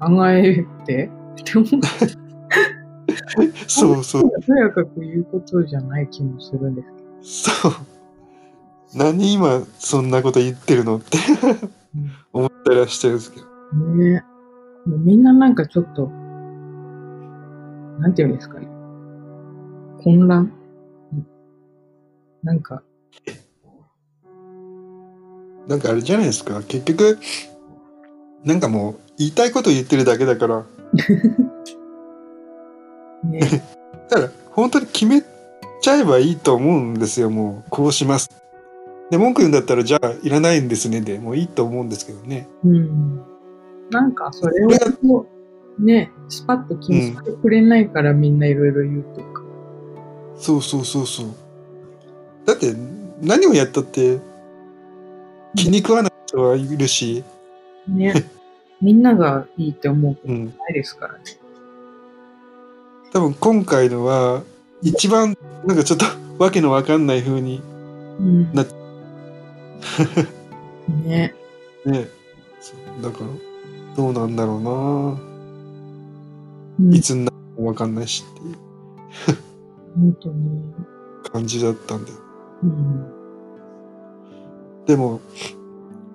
[0.00, 1.80] 考えてって思う。
[3.68, 4.22] そうそう。
[4.42, 6.82] とやかく言うことじゃない気もするんで
[7.22, 7.72] すけそう。
[8.94, 11.18] 何今そんなこと言ってるのって
[12.32, 13.46] 思ったりはしてるんですけど。
[13.72, 13.78] ど。
[13.96, 14.24] ね
[14.86, 16.08] もうみんななんかちょっと、
[18.00, 18.66] なんていうんですかね。
[20.02, 20.52] 混乱
[21.12, 21.26] うん
[22.42, 22.82] なんか、
[25.66, 26.62] なんかあれじゃないですか。
[26.62, 27.18] 結局、
[28.44, 30.64] なんかもう言いたいこと言ってるだけだから、
[33.24, 33.40] ね。
[34.08, 35.22] だから本当に決め
[35.80, 38.30] ちゃえばいいと思うんですよもうこうします
[39.10, 43.16] で文句言うんだったらじゃあいらないんですねでもういいと思うんですけどねうん。
[43.90, 45.26] なんかそれを
[45.78, 49.42] ね、スパッと気にしてくれないからみんないろいろ言うとか。
[50.36, 51.26] そうそうそうそう
[52.46, 52.72] だって
[53.20, 54.20] 何をやったって
[55.56, 57.24] 気に食わない人はいるし、
[57.88, 58.30] ね。
[58.80, 61.20] みんながいいって思うことうん、ないですからね。
[63.12, 64.42] 多分今回のは
[64.82, 66.04] 一番なんかちょっと
[66.38, 67.60] わけのわかんない風に
[68.20, 68.52] うん。
[68.52, 68.64] な
[71.04, 71.34] ね。
[71.84, 72.08] ね。
[72.60, 73.26] そうだから
[73.96, 75.20] どうなんだろうな。
[76.80, 76.94] うん。
[76.94, 78.56] いつになるかもわかんないしっていう。
[79.94, 80.74] 本当に。
[81.32, 82.18] 感じだったんだよ。
[82.62, 83.06] うん。
[84.86, 85.20] でも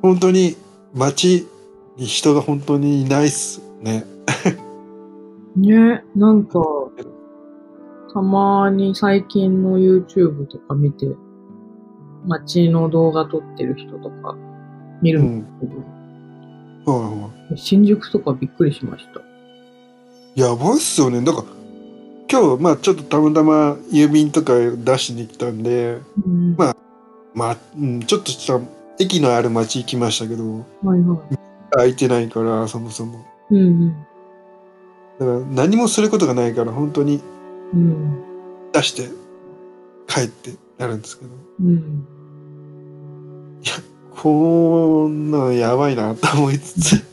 [0.01, 0.57] 本当に
[0.93, 1.47] 街
[1.97, 4.05] に人が本当にいないっすね。
[5.55, 6.59] ね、なんか、
[8.11, 11.07] たまに最近の YouTube とか見て、
[12.27, 14.35] 街の動画撮ってる人とか
[15.01, 15.81] 見るうんんですけど、
[16.91, 19.21] はいはい新宿とかびっくりしました。
[20.35, 21.21] やばいっすよね。
[21.21, 21.47] だから、
[22.29, 26.75] 今日、まあちょっとたまたま郵便とか出しに来たんで、うん、ま
[27.35, 28.59] まあ、うん、ちょっとした
[28.99, 31.37] 駅のある街行きましたけど、はいはい。
[31.71, 33.25] 空いてないから、そもそも。
[33.51, 34.05] うんうん。
[35.19, 37.21] だから何もすることがないから、本当に
[37.73, 38.23] うん。
[38.71, 39.09] 出して
[40.07, 41.31] 帰ってなるんですけど、
[41.61, 42.07] うん。
[44.11, 47.03] こんなのやばいなと思いつつ、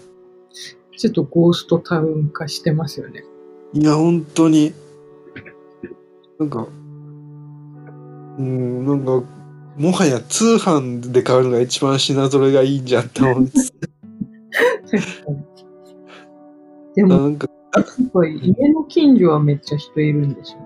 [0.97, 3.25] ちょっとゴーストタウン化してますよね。
[3.73, 4.73] いや、本当に、
[6.39, 6.67] なんか、
[8.39, 9.23] うん、なんか、
[9.77, 13.73] もはや通販で買うのが一番品揃えがいいんじゃんって思いつつ、
[16.97, 20.59] でも、なんか、やっぱり家の近所はめっちゃ人いるんですよ。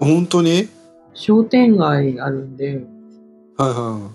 [0.00, 0.68] 本当に？
[1.14, 2.86] 商店街あるんで、
[3.56, 4.10] はいは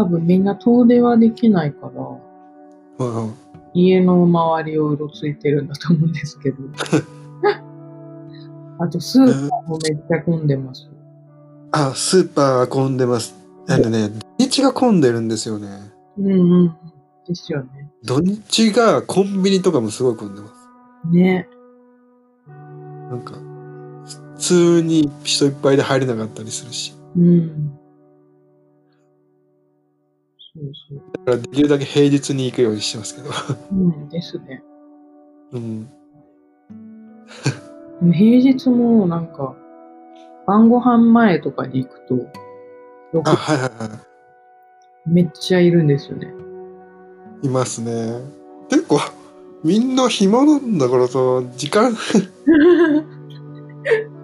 [0.00, 2.16] 多分みんな遠出はできないから、いは
[2.98, 3.16] い。
[3.16, 6.56] はいはい家の周りをうろついてるんだと思うんですけど。
[8.80, 10.90] あと、スーパーもめっちゃ混んでます。
[11.70, 13.36] あ、スーパー混んでます。
[13.68, 15.68] あのね、土日が混んでるんですよね。
[16.18, 16.76] うんうん。
[17.28, 17.92] ですよね。
[18.02, 20.52] 土日がコンビニとかもすごい混んでます。
[21.12, 21.48] ね。
[23.08, 23.34] なんか、
[24.34, 26.94] 普通に人いっぱいで入れなかったりするし。
[27.16, 27.79] うん。
[30.52, 31.02] そうそう。
[31.24, 33.30] だからできるだけ平日に行くようにしてますけど。
[33.72, 34.62] うんですね。
[35.52, 35.88] うん。
[38.12, 39.54] 平日もなんか、
[40.46, 42.14] 晩ご飯前とかに行くと、
[43.24, 44.00] あ、はいはいは
[45.06, 46.32] めっちゃいるんですよね。
[47.42, 47.46] い。
[47.46, 48.20] いますね。
[48.68, 48.98] 結構、
[49.62, 51.18] みんな暇なんだからさ、
[51.56, 51.92] 時間、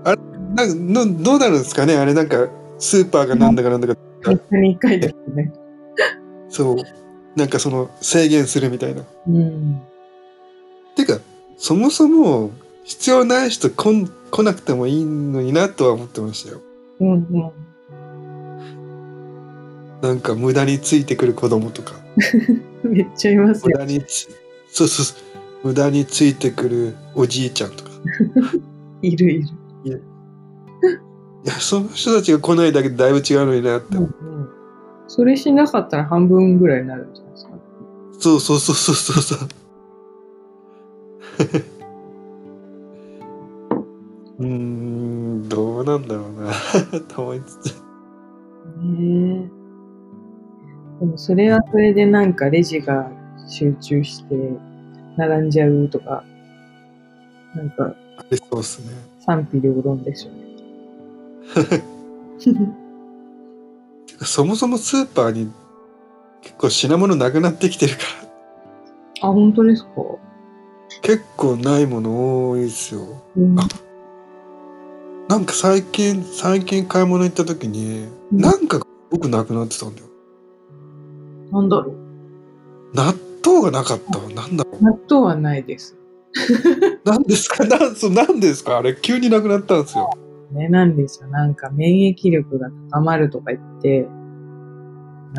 [0.05, 0.17] なん
[0.57, 1.97] かのどうなるんですかね？
[1.97, 5.53] あれなんか、スーパーがなんだかなんだか、3日に1回ですね。
[6.49, 6.77] そう。
[7.37, 9.03] なんかその制限するみたいな。
[9.29, 9.83] うん。
[10.95, 11.19] てか、
[11.59, 12.51] そもそも
[12.85, 16.61] 必要ない人来ん来なくてもいいのになとは思ってましたよ。
[17.01, 17.53] うんうん。
[20.01, 21.95] なんか無駄についてくる子供とか。
[22.85, 23.79] めっちゃいます無よ。
[23.79, 24.29] 駄につ、
[24.71, 25.15] そうそうそ
[25.65, 25.69] う。
[25.69, 27.91] 無駄についてくるおじいちゃんとか。
[29.03, 29.43] いるい
[29.85, 30.03] る。
[31.45, 33.97] いや、その人たちが来ないだけでだいぶ違うのになって。
[33.97, 34.36] うんうん。
[35.09, 37.51] それしなかったら半分ぐらいになるんじゃないですか？
[38.19, 39.49] そうそうそうそうそうそう。
[44.39, 46.53] うーん、どうなんだろうな、
[47.09, 47.75] と思いつつ。
[48.83, 49.51] ねえ。
[51.01, 53.11] でもそれはそれでなんかレジが
[53.49, 54.35] 集中して
[55.17, 56.25] 並んじゃうとか、
[57.55, 58.89] なんかありそうっすね。
[59.21, 60.47] 賛否両論ですよね。
[64.23, 65.51] そもそもスーパーに
[66.43, 68.01] 結構品物なくなってきてるか
[69.23, 69.91] ら、あ、本当ですか？
[71.03, 73.23] 結構ないもの多いですよ。
[73.37, 73.55] うん。
[73.55, 73.65] な
[75.39, 80.07] んか最近、最近買い物行った時に、うんなんか僕なくなってたんだよ。
[81.53, 81.97] なんだろう？
[82.97, 84.29] 納豆がなかったわ。
[84.31, 85.95] なんだろ納豆はないです。
[85.95, 87.01] う。
[87.09, 87.65] なんですか？
[87.65, 88.79] なんそうなんですか？
[88.79, 90.11] あれ、急になくなったんですよ。
[90.57, 91.29] ね、なんですよ。
[91.29, 94.09] なんか免疫力が高まるとか言って、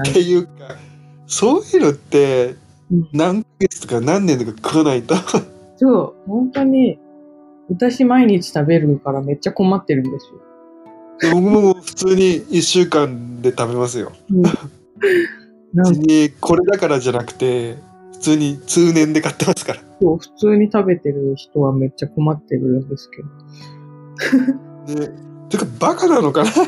[0.09, 0.51] っていうか、
[1.25, 2.55] そういうのって
[2.91, 5.15] うん、何ヶ月とか何年とか食わないと。
[5.77, 6.99] そう、本当に、
[7.69, 11.33] 私毎日食べるからめっちゃ困ってるんですよ。
[11.33, 14.11] 僕も普通に1週間で食べますよ。
[14.31, 14.43] うん
[15.73, 17.75] なん別にこれだからじゃなくて、
[18.13, 19.81] 普通に通年で買ってますから。
[20.01, 24.66] そう普通に食べてる人はめっちゃ困ってるんですけど。
[24.87, 25.09] ね
[25.49, 26.51] てかバカなのかな？
[26.51, 26.65] ほん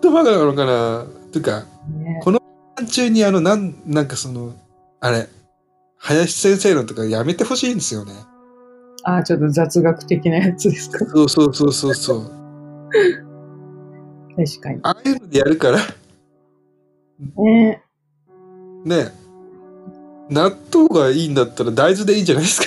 [0.00, 1.06] とバカなのかな？
[1.32, 2.20] てかね。
[2.86, 4.54] 中にあのなんなんかその
[5.00, 5.28] あれ
[5.98, 8.12] 林先生のとかやめてほしいんですよね。
[9.04, 11.04] ああ、ちょっと雑学的なやつですか？
[11.06, 12.30] そうそうそうそうそう。
[14.36, 14.80] 確かに。
[14.82, 15.78] ああいうのでやるから。
[17.36, 17.82] ね。
[18.84, 19.12] ね。
[20.30, 22.66] 納豆がいいんだったら大豆でいいんじゃないですか？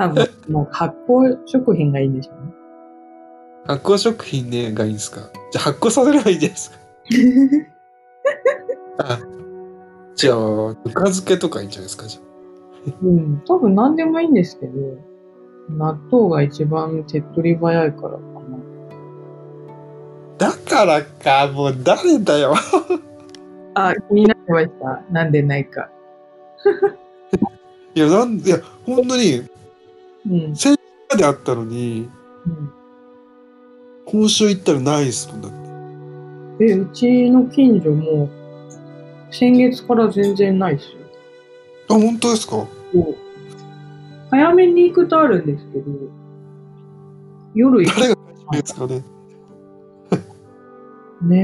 [0.00, 2.52] 多分、もう発酵食品がいいんでしょうね。
[3.66, 5.20] 発酵食品ねがいいんですか？
[5.52, 6.76] じゃあ発酵させればいいじゃないですか
[9.14, 9.18] あ
[10.14, 12.20] じゃあぬか漬けとかいいんじゃないですかじゃ
[13.02, 14.72] うん、多分何でもいいんですけど、
[15.68, 18.16] 納豆が一番手っ取り早いからかな。
[18.16, 18.20] あ
[20.38, 22.54] だからかもう誰だよ
[23.74, 25.02] あ、気になってました。
[25.12, 25.90] なんでないか。
[27.94, 29.42] いやなんいや本当に
[30.28, 30.54] うん。
[31.10, 32.08] まであったのに
[32.46, 32.70] うん
[34.06, 35.52] 今週行ったらないですもんだっ
[36.58, 38.28] てえ、うちの近所も、
[39.30, 40.98] 先月から全然ないっすよ。
[41.90, 42.66] あ本当ですか？
[44.30, 45.84] 早めに行くとあるんですけど、
[47.54, 49.04] 夜行く誰が買い占めですかね？
[51.22, 51.36] ね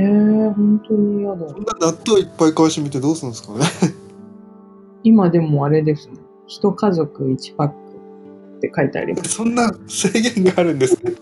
[0.49, 1.37] え、本当に嫌だ。
[1.47, 3.61] こんな納豆いっぱい買い占めてどうするんですかね？
[5.05, 6.15] 今でもあれですね。
[6.49, 7.75] 一家族1パック
[8.57, 9.31] って書いてあります。
[9.31, 11.13] そんな制限があるんですね。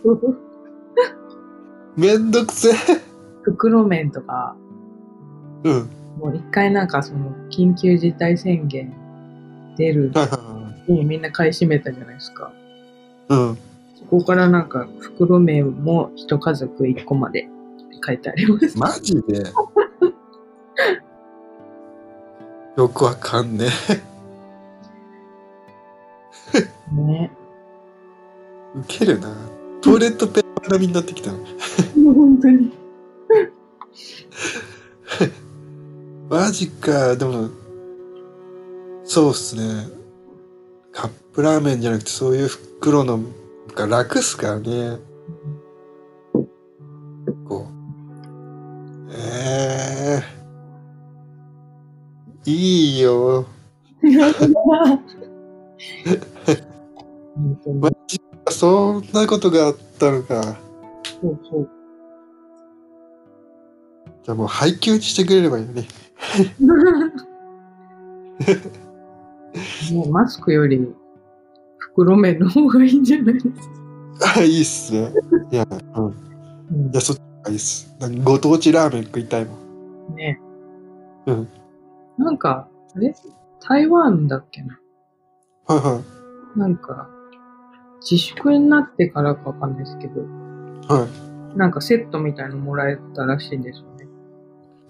[1.97, 2.73] めんどくせえ。
[3.43, 4.57] 袋麺とか、
[5.65, 5.89] うん。
[6.19, 8.93] もう一回なんかその緊急事態宣言
[9.77, 10.13] 出る
[10.89, 12.53] にみんな買い占めたじゃないですか。
[13.31, 13.59] いうん。
[13.97, 17.49] そこからなんか袋麺も一家族1個まで。
[18.07, 18.79] 書いてあります。
[18.79, 19.45] マジで？
[22.77, 23.69] よくわかんね
[26.95, 27.31] ね。
[28.77, 29.35] えウケるな。
[29.81, 31.31] トイレットペーパー並みになってきた。
[31.33, 31.39] の
[32.15, 32.73] 本当に。
[36.29, 37.17] マジか。
[37.17, 37.51] でも
[39.05, 39.89] そうっすね。
[40.93, 43.21] カップラーメンじゃなくてそういう袋の
[43.75, 44.99] が楽っすからね。
[47.47, 47.75] こう。
[49.13, 50.23] え
[52.47, 53.47] えいいよ
[57.81, 59.05] マジかそん。
[59.13, 60.43] なことがあったのか
[61.21, 61.69] そうそう。
[64.23, 65.85] じゃあもう配給にしてくれればいいのね。
[69.93, 70.93] もうマスクより
[71.79, 73.47] 袋麺の方がいいんじゃないです
[74.19, 74.41] か？
[74.41, 75.13] あいいっすね。
[75.51, 75.67] いや、
[75.97, 76.13] うん、い
[76.87, 76.93] うん。
[76.93, 77.95] やそっちがいいっす。
[78.25, 79.53] ご当地ラーメン食いたいも
[80.13, 80.15] ん。
[80.17, 80.41] ね。
[81.27, 81.49] うん。
[82.19, 83.15] なんか、あれ？
[83.61, 84.79] 台湾だっけな？
[85.67, 86.01] はいは
[86.57, 86.59] い。
[86.59, 87.09] なんか、
[88.09, 90.21] 自粛になってからかわかんないですけど、
[90.89, 94.09] はいなんかセットみたいのもらえたらしいんですよね。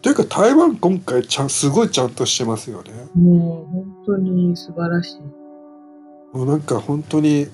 [0.00, 6.37] というか台湾今回ちゃんすごいちゃんとしてますよねもう本当に素晴らしい。
[6.37, 7.48] もうなんか本当に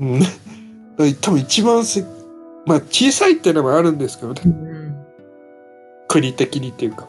[0.00, 0.20] うん
[1.20, 2.04] 多分一番せ
[2.66, 4.96] まあ小さいっていうのもあるんですけどねうん。
[6.08, 7.08] 国的にっていうか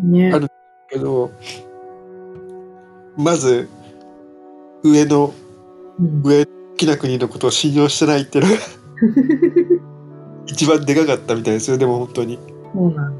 [0.00, 0.38] ねあ。
[0.38, 0.48] る
[0.88, 1.30] けど
[3.16, 3.68] まず
[4.82, 5.32] 上の
[5.98, 8.58] うん上好きな国のことを信用してないっていうのが
[10.46, 12.38] 一番でかかったみたいですよでも本当に
[12.72, 13.16] そうなの。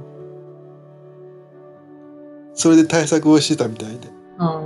[2.54, 4.62] それで対策をしてたみたいであ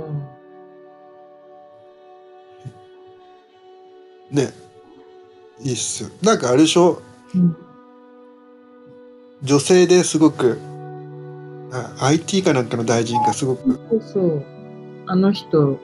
[4.29, 4.53] ね
[5.59, 7.01] いいっすよなんかあれでしょ？
[7.35, 7.37] あ。
[7.37, 7.57] うん。
[9.43, 10.57] 女性ですごく
[11.73, 14.45] あ IT かなんかの大臣がすごくそうそう。
[15.07, 15.79] あの人、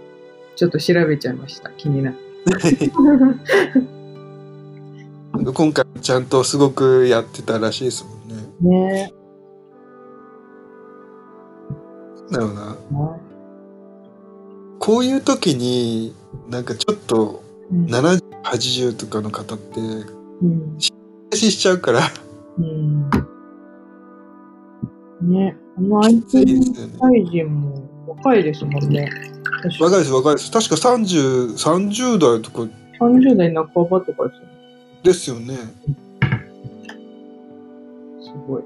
[0.55, 1.69] ちょっと調べちゃいました。
[1.71, 2.26] 気になって。
[5.53, 9.13] 今回ちゃんとすごくやってたらしいですもんねね
[12.31, 12.77] な。
[14.79, 16.13] こういう時に
[16.49, 17.85] なんかちょっとうん。
[17.87, 20.77] 7080とかの方ってうん。
[21.29, 22.01] 停止しちゃうから
[22.57, 23.09] うん。
[25.21, 27.86] ねあのきつい IT ですよね大臣も
[28.17, 29.09] 若いですもんね。
[29.79, 30.51] 若いです若いです。
[30.51, 32.67] 確か3030代とか。
[32.99, 34.87] 30代半ばとかですよね。
[35.03, 35.57] ですよね。
[38.21, 38.63] すごい。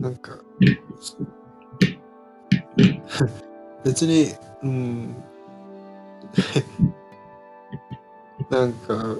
[0.00, 0.38] なんか。
[3.84, 5.14] 別にうん。
[8.50, 9.16] なんか、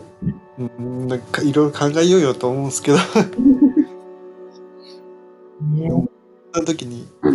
[0.58, 2.98] うん、なんかいろいろ考えようよと思うんですけど。
[5.60, 6.08] ね、そん
[6.52, 7.06] な時に。
[7.22, 7.30] う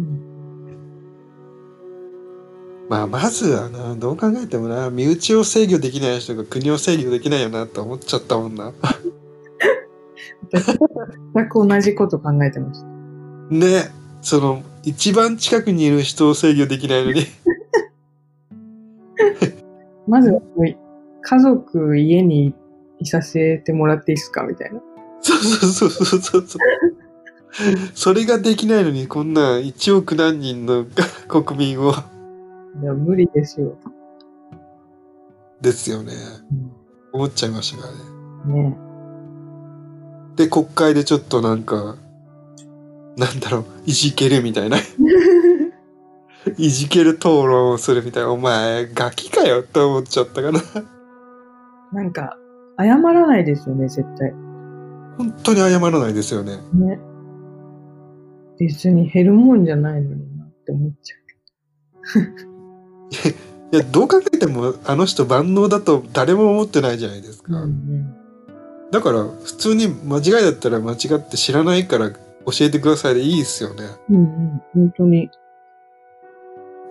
[0.00, 0.27] ん
[2.88, 8.72] まあまずはなどう考えてもな身内を制御できない人が国を制御できないよなと思っちゃったもんな
[11.34, 12.86] 全く同じこと考えてました。
[13.50, 13.90] ね
[14.22, 17.24] その一番近くにいる人を制御できないのに
[20.08, 20.40] まずは、
[21.20, 22.54] 家族家に
[22.98, 24.80] いさせてもらっていいですかみたいな。
[25.20, 26.60] そうそうそうそうそうそう
[27.94, 30.86] それができないのにこんな1億何人の
[31.28, 31.92] 国民を
[32.82, 33.76] いや、無理ですよ。
[35.60, 36.12] ですよね。
[37.12, 38.62] 思っちゃいましたからね。
[38.62, 38.76] ね。
[40.36, 41.96] で国会でちょっとなんか
[43.18, 44.78] なんだろういじけるみたいな。
[46.56, 48.30] いじける討論をするみたいな。
[48.30, 50.60] お前ガキかよって思っちゃったかな。
[51.92, 52.38] なんか、
[52.78, 54.32] 謝らないですよね、絶対。
[55.18, 56.58] 本当に謝らないですよね。
[56.72, 57.00] ね。
[58.58, 61.16] 別に減るもんじゃないのになって思っちゃ
[63.72, 67.50] いやどう考えてもあの人万能だと誰も思ってないじゃないですう。
[67.52, 68.14] か、うん
[68.90, 72.16] だから普通に間違いだったら間違って知らないから教
[72.62, 74.16] えてくださいでいいですよねうん。
[74.16, 74.62] うんうん。
[74.74, 75.30] 本当に。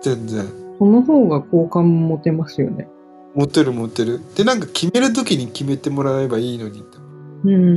[0.00, 0.46] 全然
[0.78, 2.86] その方が好感持てますよね。
[3.34, 6.98] 持ってる持ってるでなんか決める時に決めてもらえばいいのにって
[7.44, 7.74] うん。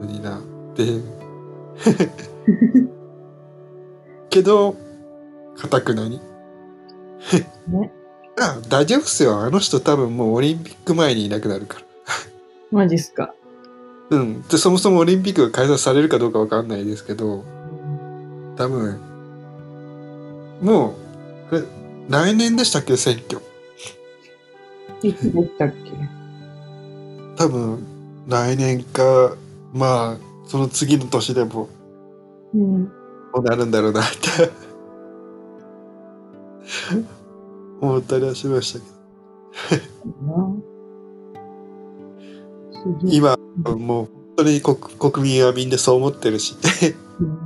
[0.00, 0.42] のになっ
[0.74, 0.84] て
[4.30, 4.76] けど
[5.56, 6.20] かたくなに
[7.68, 7.92] ね。
[8.38, 9.38] あ大丈夫っすよ。
[9.40, 11.84] あの人多分もうオリンピック前にいなくなるから。
[12.70, 13.34] マジっすか。
[14.10, 14.42] うん。
[14.42, 17.44] でそもそもオリンピックが開催されるかどうかわかんないですけど
[18.56, 18.98] 多分
[20.62, 20.94] も
[21.50, 21.62] うあれ
[22.08, 22.96] 来年でしたっけ？
[22.96, 23.40] 選挙。
[25.02, 25.92] いつでしたっけ？
[27.36, 27.86] 多分
[28.28, 29.36] 来年か
[29.72, 31.68] まあその次の年でも
[32.54, 32.92] うん。
[33.32, 34.50] こうなるんだろうなって
[37.80, 40.56] 思ったりはしましたけど。
[43.04, 46.56] 今もう本当に国国民はみんなそう思ってるし。
[47.20, 47.38] うん。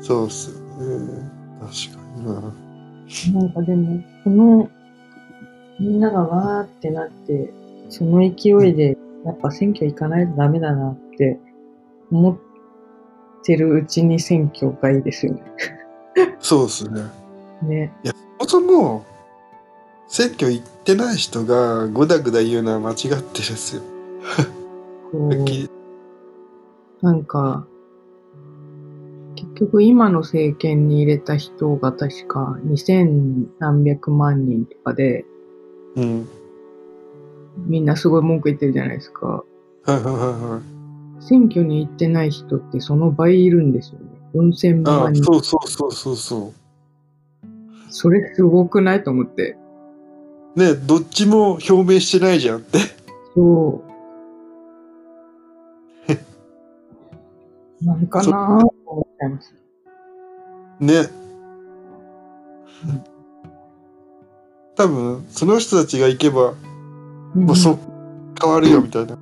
[0.00, 1.30] そうっすよね。
[1.60, 3.40] 確かにな。
[3.40, 4.70] なんかでも、この、
[5.78, 7.52] みんながわーってなって、
[7.88, 11.38] その勢いで、やっぱ選挙行かないとダメだなって
[12.10, 12.49] 思って
[13.56, 15.42] るうちに選挙がいいですよね。
[16.40, 17.02] そうっすね
[17.62, 17.92] ね。
[18.04, 19.06] そもそも
[20.08, 23.82] 選挙行ってない人がぐだぐだ言うのは間違ってるんですよ
[27.00, 27.66] なんか、
[29.36, 35.24] 結局今の政権に入れた人が確か2000何百万人とかで、
[35.96, 36.28] うん
[37.66, 39.26] みんなすごい文句言ってるじゃないですか。
[39.26, 39.44] は
[39.88, 40.79] いはいはいはい
[41.20, 44.06] 選挙に行ってない人ってその倍いるんですよね。
[44.34, 45.22] 4000あ万人。
[45.22, 46.52] そうそうそうそうそ
[47.90, 49.04] それすごくない？
[49.04, 49.56] と思って。
[50.56, 52.78] うねどっちも表明してないじゃんって
[53.34, 53.90] そう。
[57.84, 59.54] なんかなぁと思っちゃいます。
[60.80, 61.08] ね
[64.76, 66.54] 多分その人たちが行けば
[67.34, 67.78] もうそ
[68.42, 69.18] 変わるよみたいな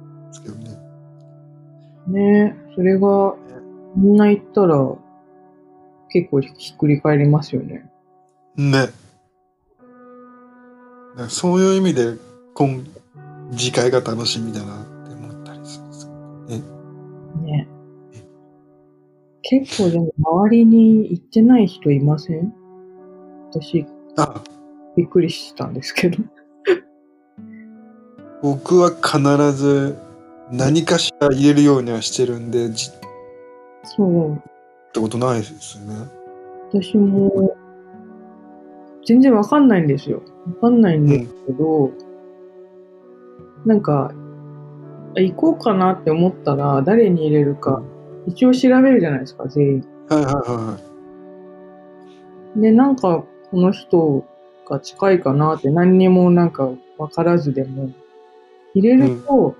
[2.09, 2.57] ね。
[2.71, 3.37] え、それが、
[3.97, 4.77] みんな行ったら、
[6.11, 7.91] 結構ひっくり返りますよね。
[8.57, 8.87] ね。
[11.17, 12.17] ねそういう意味で
[12.55, 12.83] 今
[13.53, 16.19] 次回が楽しみだなって思ったりするんですけど
[17.43, 17.59] ね。
[17.63, 17.69] ね。
[19.43, 22.55] 結構でも周りに行ってない人いません？
[23.51, 23.87] 私、
[24.17, 24.43] あ。
[24.97, 26.23] びっくりしたんですけど。
[28.43, 29.97] 僕は必ず
[30.51, 32.93] 何かしら入れるようにはしてるんでじっ
[33.85, 34.43] そう。
[34.93, 35.95] てことないですよね
[36.71, 37.57] 私も、
[39.07, 40.23] 全然わかんないんですよ。
[40.61, 41.91] わかんないんですけど、
[43.65, 44.13] なんか、
[45.17, 47.83] あ行こうかなって思ったら、誰に入れるか、
[48.27, 49.85] 一応調べるじゃないですか、全員。
[50.09, 50.79] はいはいは
[52.57, 54.25] いで、なんか、この人
[54.69, 57.91] が近いかなって何にもなんかわからずでも、
[58.75, 59.55] 入れると、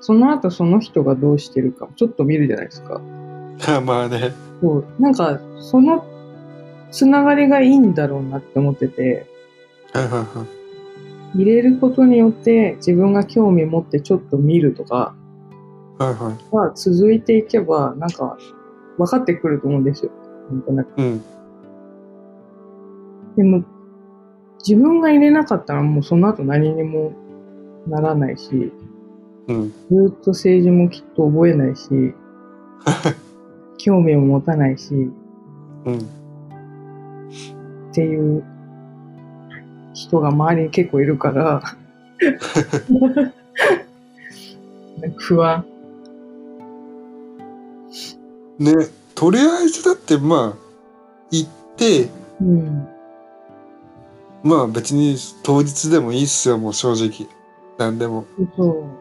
[0.00, 2.94] その後その人がどうしてるか、ちょっと見るじゃないですか。
[2.94, 4.84] は いまあねそう。
[4.98, 6.04] なんか、その
[6.90, 9.26] つながりがいいんだろうなって思ってて、
[9.92, 10.60] はいはいはい
[11.32, 15.14] 入れることによって自分が興味持ってちょっと見るとか
[15.96, 18.36] はいはいが続いていけば、なんか
[18.98, 20.12] 分かってくると思うんですよ。
[20.50, 21.00] なんとなく。
[21.00, 21.22] うん
[23.36, 23.64] でも、
[24.58, 27.12] 自分が入れなかったらもうその後何にも
[27.86, 28.72] ならないし、
[29.50, 31.88] うんずーっと政治もきっと覚えないし、
[33.78, 35.98] 興味を持たないし、うん。
[35.98, 36.00] っ
[37.92, 38.44] ていう
[39.92, 41.62] 人が周りに結構いるから、
[45.16, 45.64] 不安。
[48.58, 48.72] ね、
[49.14, 50.58] とりあえずだってまあ、
[51.30, 52.08] 行って、
[52.40, 52.88] うん。
[54.42, 57.28] まあ別に当日でもいいっすよ、もう正直。
[57.78, 58.26] なんでも。
[58.56, 58.99] そう。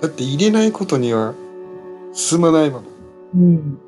[0.00, 1.34] だって入れないことには
[2.12, 2.84] 進まないもん。
[3.34, 3.78] うん。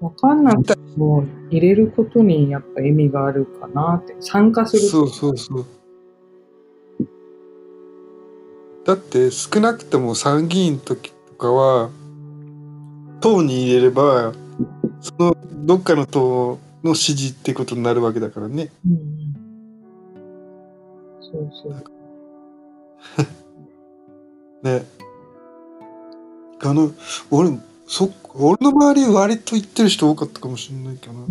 [0.00, 4.16] わかんなくても入れることにやっぱ意味があるかなって。
[4.20, 4.82] 参加する。
[4.82, 5.66] そうそうそう。
[8.84, 11.90] だって少なくとも参議院の時とかは、
[13.20, 14.32] 党に入れれば、
[15.00, 18.72] そのどっかの党の支持ってことになるわけだからね。
[18.84, 19.34] うんうん。
[21.20, 21.84] そうそう。
[24.62, 24.84] ね。
[26.64, 26.92] あの、
[27.30, 27.50] 俺、
[27.86, 31.26] そ俺の周り割と言ってる人多かったかもしれないけどな。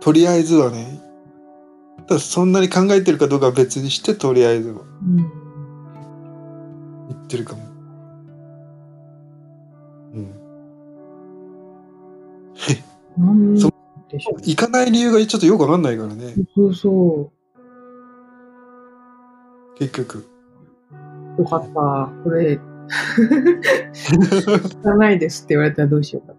[0.00, 1.00] とりあえずはね。
[2.06, 5.16] ただそんなに考えてるかどうかは別にして、とりあえずはうん。
[7.08, 7.62] 言ってるかも。
[10.14, 10.34] うん。
[14.42, 16.46] 行かない理由がちょっとよくわかんないからね、う。
[16.54, 17.32] そうそ
[19.78, 20.33] 結局。
[21.38, 21.42] う。
[21.42, 22.12] よかった。
[22.24, 22.58] これ、
[23.92, 24.12] 知
[24.84, 26.34] らないですって言われたらどうしようか。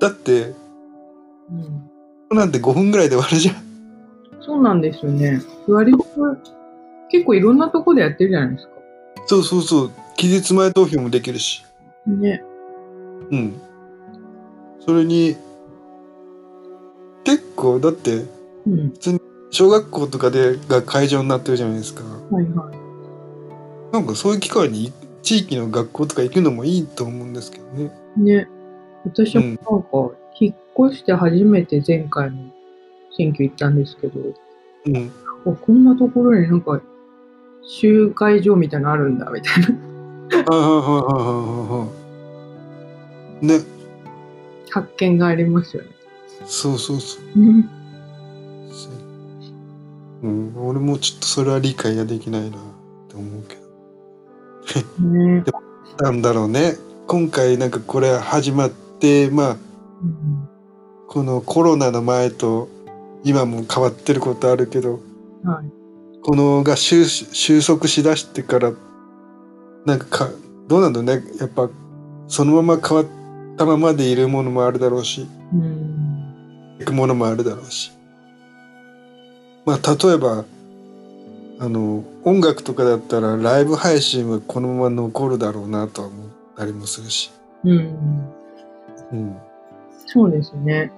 [0.00, 0.52] だって、
[1.50, 2.36] うん。
[2.36, 3.54] なんて5分ぐらいで終わるじゃん。
[4.40, 5.40] そうなんですよね。
[5.68, 5.98] 割と、
[7.10, 8.72] 結構いろんなとこでやってるじゃないですか。
[9.26, 9.90] そうそうそう。
[10.16, 11.64] 期日前投票もできるし。
[12.06, 12.42] ね。
[13.30, 13.60] うん。
[14.80, 15.36] それに、
[17.22, 18.24] 結構、だって、
[18.66, 18.92] うん。
[19.52, 22.02] 小学校とかでが会場になってるじゃないですか。
[22.02, 23.92] はいはい。
[23.92, 24.92] なんかそういう機会に
[25.22, 27.92] 地域の学校とか行くのもいいと思うんですけどね。
[28.16, 28.48] ね。
[29.04, 29.64] 私もなんか、
[30.40, 30.56] 引っ
[30.88, 32.38] 越して初めて前回の
[33.14, 34.20] 選挙行ったんですけど、
[34.86, 35.12] うん。
[35.44, 36.80] あこんなところになんか、
[37.62, 39.68] 集会場みたいなのあるんだ、みたいな。
[39.68, 39.74] は
[40.32, 41.88] いはいはいはいはいは
[43.42, 43.46] い。
[43.46, 43.60] ね。
[44.70, 45.90] 発見がありますよね。
[46.46, 47.22] そうそうそう。
[50.22, 52.60] うん俺もちょっとそれは理解ができないなっ
[53.08, 53.56] て思うけ
[55.00, 55.08] ど。
[55.08, 55.44] ね。
[55.98, 56.76] なんだろうね。
[57.06, 60.48] 今回なんかこれ始まって、まあ、うん
[61.12, 62.70] このコロナの前と
[63.22, 65.00] 今も変わってることあるけど、
[65.44, 65.70] はい。
[66.22, 68.72] このが収収束しだしてから、
[69.84, 70.30] なんかか、
[70.68, 71.22] どうなんだろうね。
[71.38, 71.68] やっぱ、
[72.28, 73.06] そのまま変わっ
[73.58, 76.76] たままでいるものもあるだろうし、うん。
[76.78, 77.92] 行くものもあるだろうし。
[79.64, 80.44] まあ、例えば、
[81.60, 87.30] あの、音楽とかだったらライブ配信はこのまま残るだろうなとは思ったりもするし。
[87.64, 88.32] うん。
[89.12, 89.36] うん。
[90.06, 90.92] そうですね。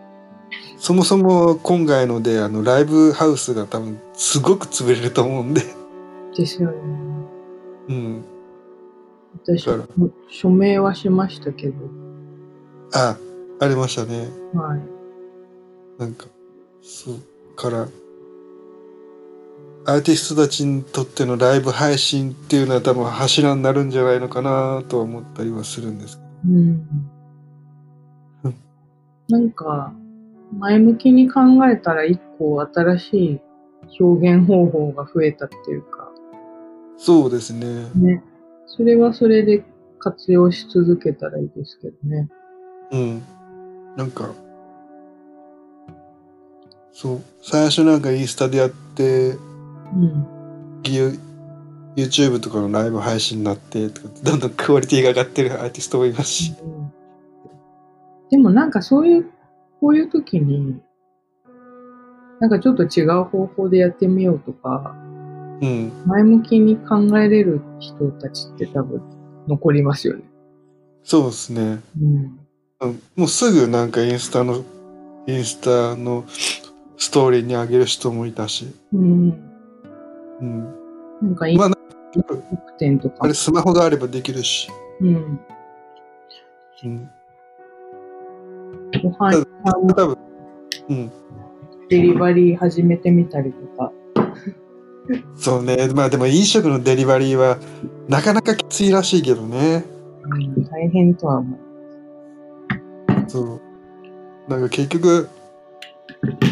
[0.78, 5.62] そもそも今回ので、あの、ライブハウスが多分すごく潰れると思うんで。
[6.36, 6.76] ですよね。
[7.88, 8.24] うん。
[9.42, 9.68] 私
[10.28, 11.74] 署名はしましたけど、
[12.94, 13.16] あ、
[13.60, 14.28] ありましたね。
[14.54, 14.80] はい。
[15.98, 16.26] なんか、
[16.82, 17.14] そう、
[17.56, 17.88] から、
[19.87, 26.89] アーティストたちにとってのライブ配信っていうのは多分柱になるんじゃないのかなとは思ったりはするんですけうん
[28.45, 28.55] うん。
[29.28, 29.93] なんか、
[30.59, 33.41] 前向きに考えたら一個新しい
[34.01, 36.11] 表現方法が増えたっていうか、
[36.97, 36.99] ど。
[36.99, 37.91] そうですね。
[37.95, 38.22] ね。
[38.66, 39.64] それはそれで
[39.99, 42.28] 活用し続けたらいいですけどね。
[42.91, 43.22] うん。
[43.97, 44.30] なんか、
[46.95, 49.37] そう、最初なんかインスタでやって、
[51.97, 56.55] YouTube とかのライブ配信になってとか、どんどんクオリティが上がってるアーティストもいますし。
[56.62, 56.74] うん
[58.34, 59.30] でもなんかそういう、
[59.80, 60.80] こういう時に、
[62.40, 64.97] なんかちょっと違う方法でやってみようとか、
[65.61, 65.92] うん。
[66.07, 69.01] 前向きに考えれる人たちって多分
[69.47, 70.24] 残りますよね。
[71.05, 71.80] そうですね。
[72.01, 72.38] うん。
[72.80, 74.64] うんもうすぐなんかインスタの、
[75.28, 78.66] インスタのストーリーに上げる人もいたし。
[78.92, 79.53] うん。
[80.45, 80.61] うん。
[81.22, 84.68] なんか飲まあ、とかあれ、スマホがあればできるし。
[85.01, 85.40] うん。
[86.84, 87.11] うん。
[89.03, 89.45] ご飯
[89.97, 90.18] 多分、
[90.88, 91.11] うん。
[91.88, 93.92] デリバリー始めてみたりとか。
[95.36, 95.88] そうね。
[95.95, 97.59] まあでも飲食のデリバリーは
[98.09, 99.84] なかなかきついらしいけどね。
[100.22, 101.61] うん、大変とは思う。
[103.28, 103.61] そう。
[104.49, 106.45] なんか結局、やっ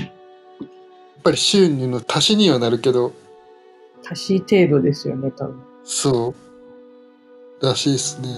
[1.22, 3.12] ぱり収入の足しにはなるけど、
[4.10, 5.60] 足し程度ですよね、多分。
[5.84, 6.34] そ
[7.60, 7.66] う。
[7.66, 8.28] らしいですね。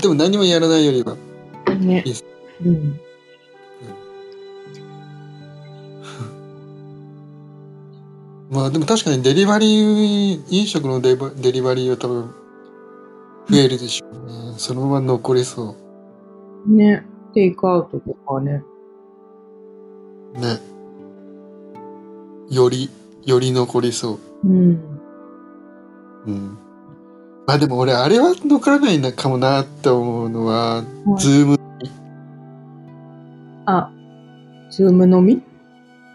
[0.00, 1.16] でも何もやらないよりは。
[1.66, 2.14] うん、ねいい。
[2.66, 3.00] うん。
[8.50, 12.34] まあでも確かにデリバリー、飲食のデバデリバリーは多分
[13.48, 14.54] 増えるでしょうね。
[14.58, 15.76] そのまま残りそ
[16.66, 17.06] ね。
[17.32, 18.64] テイクアウトとかね。
[20.34, 20.40] う。
[20.40, 20.69] ね。
[22.50, 22.90] より、
[23.24, 24.48] より残りそう。
[24.48, 24.80] うん。
[26.26, 26.58] うん。
[27.46, 30.84] まあでも俺あれは残らないのかもなって思うのは、は
[31.16, 31.58] い Zoom、
[33.66, 33.90] あ、
[34.70, 35.42] Zoom 飲み？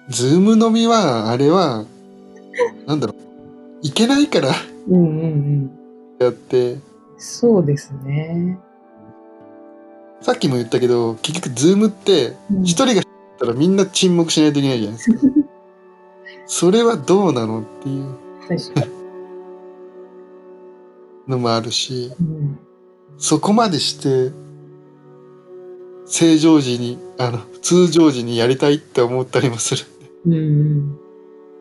[0.10, 1.86] Zoom 飲みは、あれは、
[2.86, 3.18] なんだろう、
[3.82, 4.50] いけないから
[4.88, 5.72] うんうんうん。
[6.20, 6.78] やって、
[7.18, 8.60] そうですね。
[10.22, 13.04] さっきも言ったけど、結局 Zoom って、うん一人がっ
[13.40, 15.20] たらみんな沈黙しないといけないじゃないですか。
[16.48, 18.06] それはどうなのっていう。
[21.28, 22.60] のもあるし、うん。
[23.18, 24.32] そこまでして、
[26.06, 29.86] 正常時に、あの、通常時にやりたいって思ったりもする。
[30.26, 31.00] うんうん。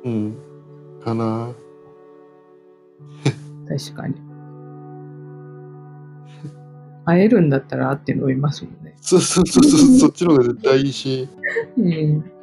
[0.04, 0.36] うん。
[1.02, 1.52] かな。
[3.68, 4.14] 確かに。
[7.06, 8.96] 会えるんだったら会って飲みますもんね。
[9.00, 11.28] そうそうそうそう、そっちの方が絶対いいし、
[11.78, 12.33] うん。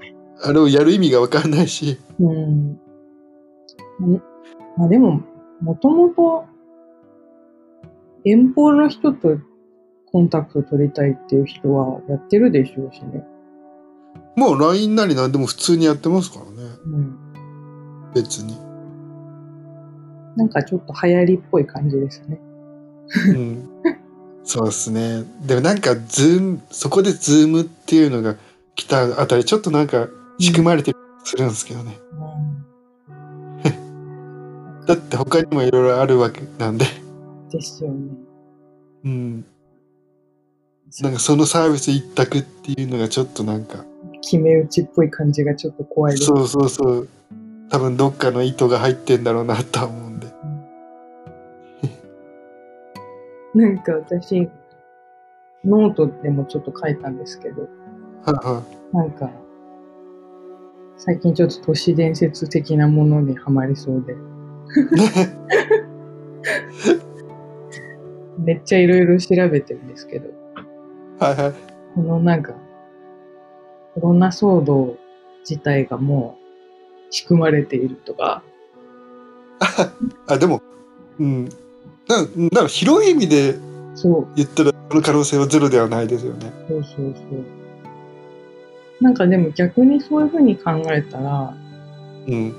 [0.43, 1.97] あれをやる意味がわかんないし。
[2.19, 2.71] うん。
[2.71, 2.77] ん
[4.77, 5.21] まあでも、
[5.61, 6.45] もともと、
[8.25, 9.37] 遠方の人と
[10.11, 13.25] コンタクト取りたいっていう人はやってるでしょうしね。
[14.35, 16.69] もう LINE なりなんでも普通にやってますからね。
[16.85, 18.11] うん。
[18.13, 18.57] 別に。
[20.35, 22.39] なんかちょっと流行りっぽい感じですね。
[23.29, 23.69] うん。
[24.43, 25.23] そうですね。
[25.45, 28.35] でもなんか Zoom、そこで Zoom っていうのが
[28.75, 30.07] 来たあたり、ちょっとなんか
[30.41, 31.99] 仕組まれてるするんですけどね。
[34.87, 36.85] だって他にもいろいろあるわけなんで。
[37.51, 38.13] ですよね。
[39.05, 39.45] うん。
[41.01, 43.85] なんかそのサービス一択っていうのがちょっとなんか、
[44.21, 46.25] 決め打ちっぽい感じがちょっと怖いです。
[46.25, 47.07] そうそうそう。
[47.69, 50.27] 多分どっかの意図が入ってんだろうなとは思うんで。
[53.53, 54.49] なんか私、
[55.63, 59.31] ノートでもちょっと書いたんですけど、はいはなんか、
[61.03, 64.15] 最近ちょっと都市伝説的なものにはまりそうで、い。
[68.45, 70.29] めっちゃいろいろ調べてるんですけど、
[71.17, 71.53] はいはい。
[71.95, 72.53] このなんか、
[73.95, 74.97] コロナ騒動
[75.39, 76.37] 自体がも
[77.09, 78.43] う仕組まれているとか、
[80.27, 80.61] あ、でも、
[81.19, 81.45] うん。
[81.45, 81.51] だ
[82.09, 82.25] だ
[82.57, 83.55] から広い意味で
[84.35, 86.53] 言ったら、その可能性はゼロではないですよね。
[86.67, 87.60] そうそうそう。
[89.01, 91.53] なんかでも逆にそういうふうに考えたら、
[92.27, 92.53] うん。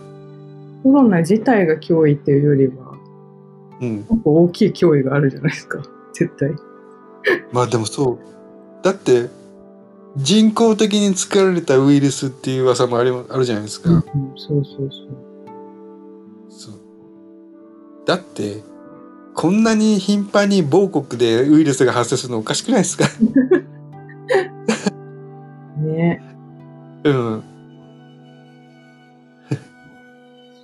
[0.82, 2.98] コロナ自体が脅威っていうよりは、
[3.80, 3.96] うん。
[4.08, 5.80] なんか大きい脅威があるじゃないですか。
[6.12, 6.50] 絶対。
[7.52, 8.18] まあでもそう。
[8.84, 9.28] だって、
[10.16, 13.88] 人工的に作られたウイルスっていう噂もありあるじゃないですか。
[13.90, 14.02] うんうん、
[14.36, 15.08] そうそうそう。
[16.48, 16.74] そう
[18.04, 18.62] だって、
[19.34, 23.04] こんなに頻繁に某国でウイルスが発生するのおかしくないですか？
[25.80, 26.31] ね。
[27.04, 27.44] うん。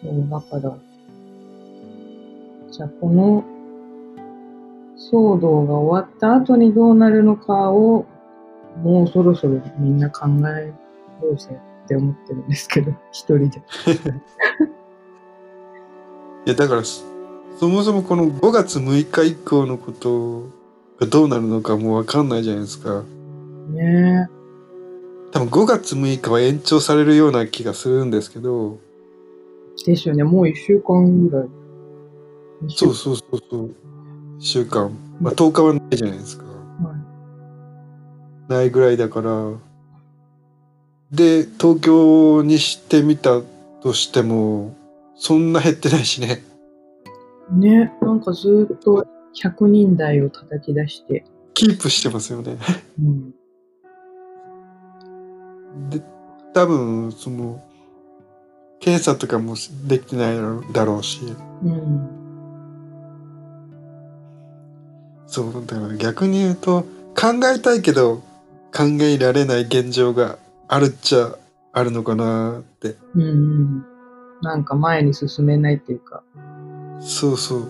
[0.02, 0.78] そう、だから、
[2.70, 3.44] じゃあこの
[5.10, 8.06] 騒動が終わった後にどうなるのかを、
[8.82, 10.74] もうそろそろみんな考えよ
[11.32, 13.58] うぜって思ってるんですけど、 一人で。
[16.46, 17.04] いや、だから、そ
[17.58, 20.42] そもそもこの5月6日以降のこと
[21.00, 23.02] がどうなるのかもうわかんないじゃないですか。
[23.70, 24.28] ね
[25.32, 28.78] 多分5月6日は延長されるような気がするんですけど、
[29.82, 29.84] え。
[29.84, 31.48] ですよね、もう一週間ぐらい。
[32.68, 33.66] そうそうそうそう。
[33.66, 34.90] 1週間。
[35.20, 36.44] まあ10日はないじゃないですか。
[36.44, 36.58] はい
[38.48, 39.52] ないぐらいだから。
[41.10, 43.42] で、東京にしてみた
[43.82, 44.74] としても、
[45.16, 46.42] そんな減ってないしね。
[47.52, 49.06] ね、なんかずーっと
[49.42, 51.24] 100人台を叩き出して、
[51.54, 52.56] キープしてますよね。
[53.00, 53.34] うん、
[55.90, 56.02] で、
[56.54, 57.62] 多分、その、
[58.80, 59.54] 検査とかも
[59.86, 60.36] できてない
[60.72, 61.20] だろうし。
[61.62, 62.08] うん、
[65.26, 66.82] そう、だから逆に言うと、
[67.14, 68.22] 考えたいけど、
[68.74, 71.36] 考えられない現状があるっちゃ
[71.72, 72.96] あるのかなって。
[73.14, 73.84] うん、うん。
[74.42, 76.22] なんか前に進めないっていうか、
[77.00, 77.68] そうそう。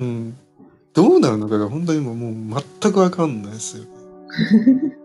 [0.00, 0.36] うん。
[0.94, 2.16] どうなるのかが本当にもう
[2.82, 3.90] 全くわかんないですよね。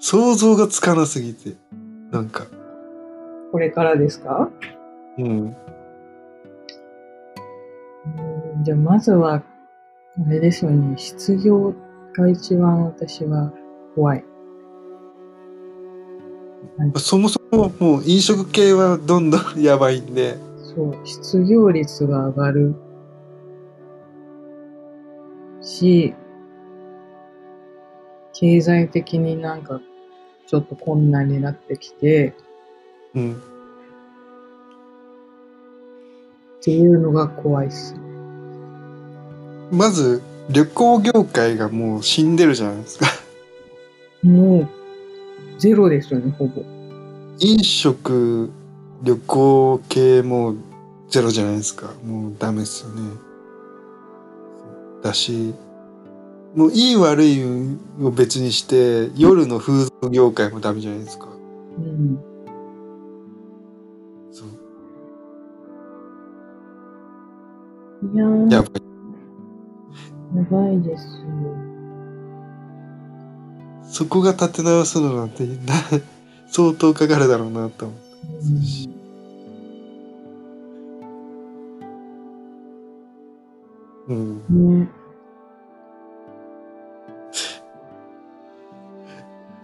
[0.00, 1.54] 想像がつかなすぎて。
[2.10, 2.46] なんか。
[3.52, 4.50] これからですか？
[5.18, 5.26] うん。
[5.26, 5.56] うん
[8.64, 9.42] じゃあ、まずは、あ
[10.28, 11.74] れですよね、失業
[12.16, 13.52] が一番私は
[13.94, 14.24] 怖い。
[16.96, 20.36] そもそももう飲食系はどんどんやばいんで、
[20.74, 22.74] そう、失業率が上がる
[25.62, 26.14] し、
[28.32, 29.80] 経済的になんか
[30.46, 32.34] ちょっと困難になってきて、
[33.14, 33.32] うん。
[36.60, 37.94] っていうのが怖いっす。
[39.70, 43.06] まず、旅行業界がもう死んでるじゃないですか。
[44.22, 44.68] もう、
[45.58, 46.62] ゼロですよね、ほぼ。
[47.38, 48.50] 飲食、
[49.02, 50.54] 旅行系も
[51.08, 51.90] ゼロじゃないですか。
[52.04, 53.31] もうダメですよね。
[55.02, 55.54] だし、
[56.54, 57.42] もういい悪い
[58.02, 61.28] を別にして、夜の風俗業界もダメじゃないですか。
[61.78, 62.18] うん。
[64.30, 64.48] そう。
[68.14, 68.82] いやー、ややばい。
[70.50, 71.22] ばいですよ。
[73.84, 75.74] そこが立て直すのなんて、な
[76.48, 77.98] 相当かかるだろうなと思う。
[78.42, 79.01] うん。
[84.08, 84.80] うん。
[84.80, 84.88] ね。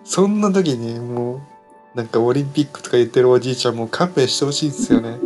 [0.05, 1.43] そんな時にも
[1.95, 5.18] う、なんかオリンピックとか言ってるおじいちゃんも勘弁してほしいですよね。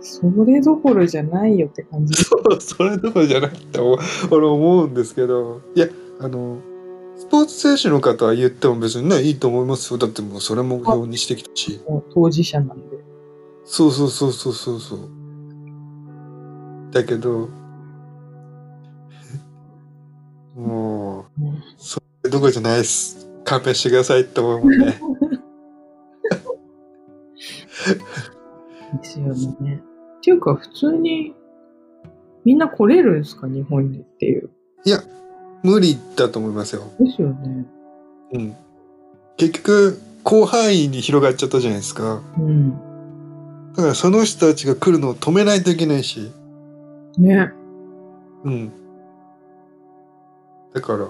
[0.00, 2.14] それどころじゃないよって感じ。
[2.22, 3.80] そう、それどころじゃないって
[4.30, 5.88] 俺思うんですけど、いや、
[6.20, 6.58] あの、
[7.16, 9.98] スポーツ選手の方は言っても別にね、いいと思いますよ。
[9.98, 11.80] だってもうそれ目標にしてきたし。
[11.88, 12.98] もう当事者なんで。
[13.64, 15.21] そうそうそうそうそうそう。
[16.92, 17.48] だけど、
[20.54, 23.28] もう、ねそれどころじゃないです。
[23.44, 25.00] 勘弁してくださいって思うもんね。
[29.02, 29.82] ですよね。
[30.18, 31.34] っていうか、普通に、
[32.44, 34.50] みんな来れるんですか日本にっていう。
[35.62, 36.82] 無理だと思いますよ。
[36.98, 37.64] ですよね。
[38.32, 38.56] うん。
[39.36, 42.20] 結局、広範囲に広がっちゃったじゃないですか。
[42.38, 42.70] うん。
[43.74, 46.30] だからその人たちが来るのを止めないといけないし。
[47.18, 47.52] ね。
[48.44, 48.72] うん。
[50.74, 51.08] だから、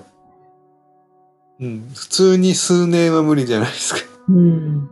[1.61, 1.89] うん。
[1.95, 4.01] 普通に数年は無理じゃないですか。
[4.29, 4.91] うん。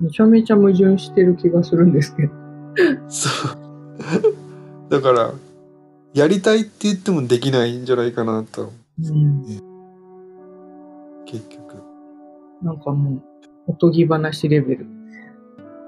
[0.00, 2.32] めちゃめちゃ矛盾してる気がするんですけど。
[3.08, 3.58] そう。
[4.90, 5.32] だから、
[6.14, 8.72] やりたいって言ってもできないんじゃないかなと。
[9.04, 9.44] うん。
[11.26, 11.82] 結局。
[12.62, 13.22] なんかもう、
[13.66, 14.86] おとぎ話レベル。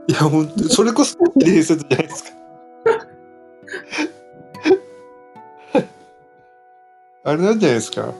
[0.09, 2.30] いや、本当それこそ 伝説じゃないですか。
[7.31, 8.12] あれなんじゃないですか？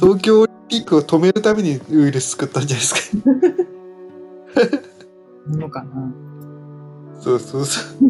[0.00, 3.28] 東京オリンピックを止めるためにウイルス作ったんじゃないですか？
[5.48, 6.12] なのかな。
[7.20, 8.04] そうそうそう。
[8.04, 8.08] う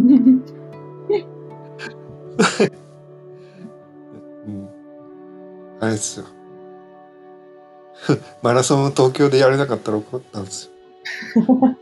[4.50, 4.68] ん。
[5.80, 6.26] あれですよ。
[8.42, 10.70] マラソンを東京でやれなかったら怒ったんです
[11.36, 11.76] よ。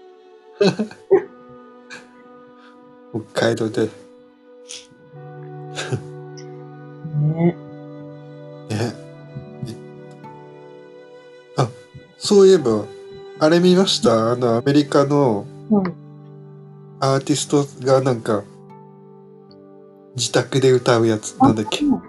[3.33, 3.83] 北海道で。
[3.83, 3.89] ね。
[7.21, 7.57] ね。
[12.31, 12.85] そういえば、
[13.41, 14.31] あれ見ました？
[14.31, 15.93] あの、アメリカのはい。
[17.01, 18.45] アーティストがなんか、
[20.15, 21.37] 自宅で歌うやつ。
[21.39, 21.85] なんだっけ？
[21.87, 22.01] あ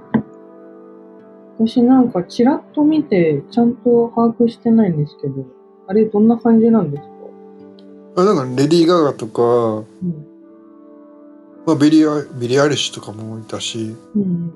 [1.57, 5.43] 私なんかちらっと見て、ちゃんと把握してないんですけど、
[5.87, 8.21] あれどんな感じなんですか？
[8.21, 10.27] あ、なんか、レディー・ガガとか、うん。
[11.65, 14.53] まあ、ビリーア、ビリー・アイリッシュとかもいたし、うん。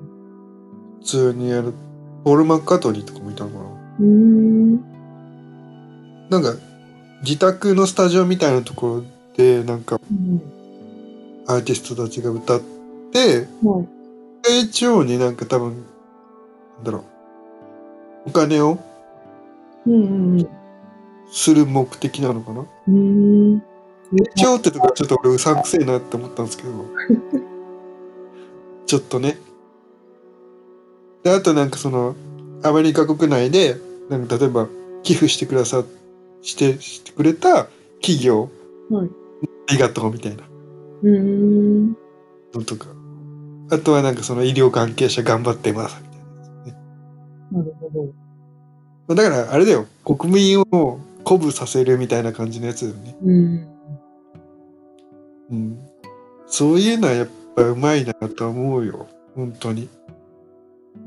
[1.00, 1.72] 普通にやる、
[2.22, 3.64] ポール・マッカートニーとかもいたのかな。
[3.98, 4.95] うーん。
[6.30, 6.54] なんか、
[7.22, 9.04] 自宅のスタジオみたいなところ
[9.36, 10.40] で、なんか、うん。
[11.46, 12.60] アーティストたちが歌っ
[13.12, 13.86] て、はい。
[15.06, 15.84] になんか多分、
[16.76, 17.02] なんだろう、
[18.26, 18.78] お金を
[19.86, 20.48] うんうんうん。
[21.30, 22.60] する目的なのかな？
[22.60, 22.92] うー
[23.56, 23.58] ん。
[23.58, 23.62] っ
[24.60, 26.70] てとこちょっと俺うさんくせえなって思ったんですけど、
[28.86, 29.38] ちょっとね。
[31.24, 32.14] で、あとなんかその、
[32.62, 33.76] アメリカ国内で、
[34.08, 34.68] なんか例えば
[35.02, 35.84] 寄付してくださ、
[36.46, 37.66] して、してくれた
[38.00, 38.48] 企業、
[38.88, 39.10] はい。
[39.68, 40.44] ありがとうみたいな
[41.02, 41.88] うーん。
[41.90, 41.96] の
[42.64, 42.86] とか。
[43.70, 46.72] あとはなんかその医療関係者頑張ってますみたい
[47.52, 47.58] な。
[47.58, 48.04] なるほど。
[49.08, 53.16] まあだからあれだよ、国民を鼓舞させるみたいな感じのやつだよね。
[53.24, 53.68] うん。
[55.50, 55.78] うん。
[56.46, 59.08] そういうのはやっぱうまいなと思うよ。
[59.34, 59.88] 本当に。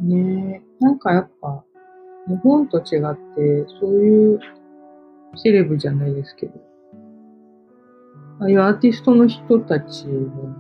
[0.02, 0.84] ねえ。
[0.84, 1.64] なんかやっぱ、
[2.28, 4.40] 日本と違って、そういう
[5.36, 6.54] セレブじゃないですけど、
[8.40, 10.56] ああいうアーティストの人たちの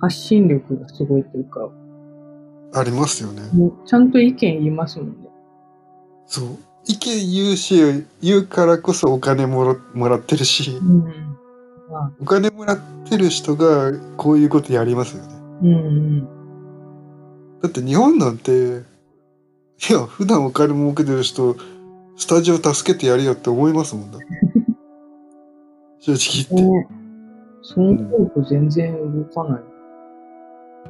[0.00, 1.70] 発信力がすごいというか、
[2.72, 3.42] ありますよね。
[3.52, 5.14] もうちゃんと意見言いますもんね。
[6.26, 6.58] そう。
[6.86, 11.04] 意見言うし、言うからこそお金もらもらってるし、うん。
[11.90, 15.34] まあ、お金もらってる人がこういうことやりますよね。
[15.62, 15.72] うんう
[16.20, 17.60] ん。
[17.60, 18.82] だって日本なんて、
[19.88, 21.56] いや、普段お金儲けてる人、
[22.20, 24.18] スタジオ助けてやるよって思いますもんだ。
[26.00, 26.54] 正直言って。
[26.54, 26.88] ね、
[27.62, 29.62] そのトーク全然動かない。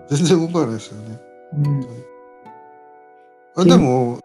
[0.09, 1.21] 全然動かないですよね。
[1.55, 1.87] うん。
[3.55, 4.19] あでも、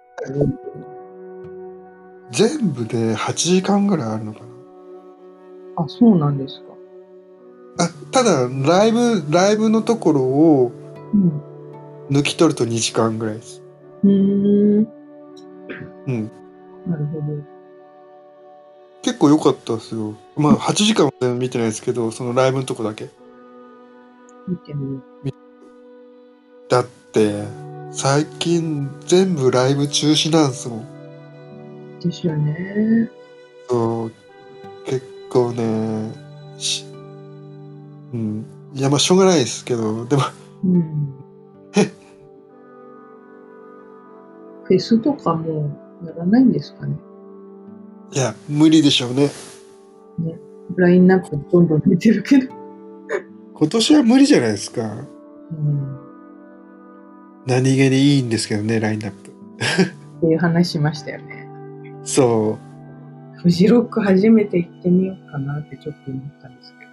[2.31, 4.45] 全部で8時間ぐらいあるのかな。
[5.83, 7.83] あ、そうなんですか。
[7.83, 10.71] あ、ただ、ライブ、ライブのところを
[11.13, 11.39] うん。
[12.09, 13.61] 抜き取ると2時間ぐらいです。
[14.03, 14.87] うーん。
[16.07, 16.31] うん。
[16.87, 17.23] なるほど。
[19.01, 20.15] 結構良かったですよ。
[20.35, 23.09] まあ、8時間は見てないですけど、そのライブのとこだけ。
[24.47, 25.03] 見てみよ
[26.69, 27.43] だって、
[27.91, 30.79] 最近全部ライブ中止なんですもん。
[31.99, 32.03] う。
[32.03, 33.09] ですよね。
[33.69, 34.11] そう、
[34.85, 36.11] 結構ね、
[36.57, 36.85] し
[38.13, 38.45] うん。
[38.73, 40.23] いや、まあ、しょうがないですけど、でも、
[40.63, 41.15] うん。
[44.65, 46.97] フェスとかもやらないんですかね。
[48.11, 49.29] いや、無理でしょうね。
[50.75, 52.53] ラインナップどんどん出てるけど。
[53.53, 54.81] 今年は無理じゃないですか。
[55.51, 55.99] うん。
[57.45, 59.31] 何気にいいんですけどね、ラインナップ。
[59.31, 61.47] っていう話しましたよね。
[62.03, 62.57] そ
[63.41, 66.89] フジロック初めて行ってみようかなってちょっと思ったんですけう、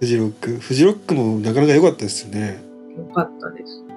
[0.00, 0.50] フジロック。
[0.60, 2.62] フジロックもなかなか良かったですよね。
[2.96, 3.02] ど。
[3.02, 3.89] よかったです。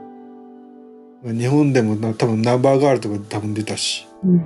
[1.24, 4.07] 日本でもな多分ナンバーガールとか多分出たし。
[4.24, 4.39] うん。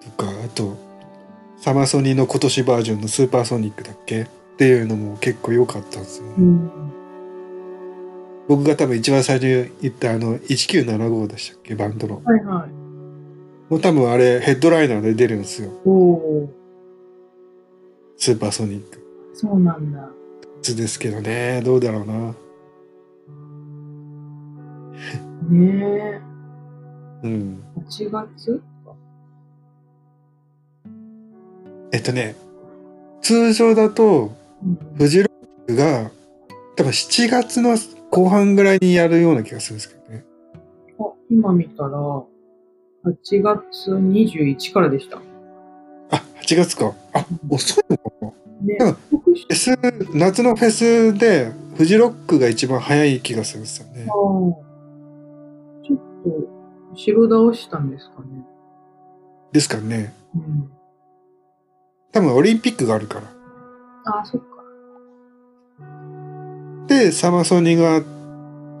[0.00, 0.76] とか、あと、
[1.58, 4.22] サマソニの今年バージョンのスーパーソニックだっけ？
[4.22, 4.26] っ
[4.56, 6.34] ていうのも結構良かったんですよね。
[6.38, 6.70] うん。
[8.48, 11.74] 僕が多分一番最初に言ったあの1975でしたっけ？
[11.74, 12.20] バンドの。
[12.24, 12.70] はいはい。
[13.70, 15.70] もう多分あれヘッドライナーで出るんですよ。
[18.18, 19.00] スーパーソニック。
[19.32, 20.10] そうなんだ。
[20.62, 22.34] ですけどね、どうだろうな。
[25.48, 26.20] ね
[27.22, 27.64] うん。
[27.76, 27.80] え。
[27.80, 28.62] 8月
[31.92, 32.34] えっとね、
[33.20, 34.32] 通常だと、
[34.64, 34.96] うん。
[34.96, 36.10] フジロックが、
[36.76, 37.76] 多分7月の
[38.10, 40.24] 後半ぐらいにやるような気がするんですけどね。
[40.98, 41.90] あ、今見たら、
[43.04, 45.18] 8月21からでした。
[46.10, 46.94] あ、8月か。
[47.12, 48.32] あ、遅いのかな。
[48.62, 49.76] ねフェス、
[50.14, 54.71] 夏のフェスで、フジロックが一番早い気がするんですよねあ。
[56.92, 58.44] 後ろ倒したんですかね。
[59.52, 60.14] ですからね。
[60.34, 60.70] うん。
[62.12, 63.32] 多分オリンピックがあるから。
[64.20, 64.46] あ、そっか。
[66.88, 68.04] で、サマソニがあっ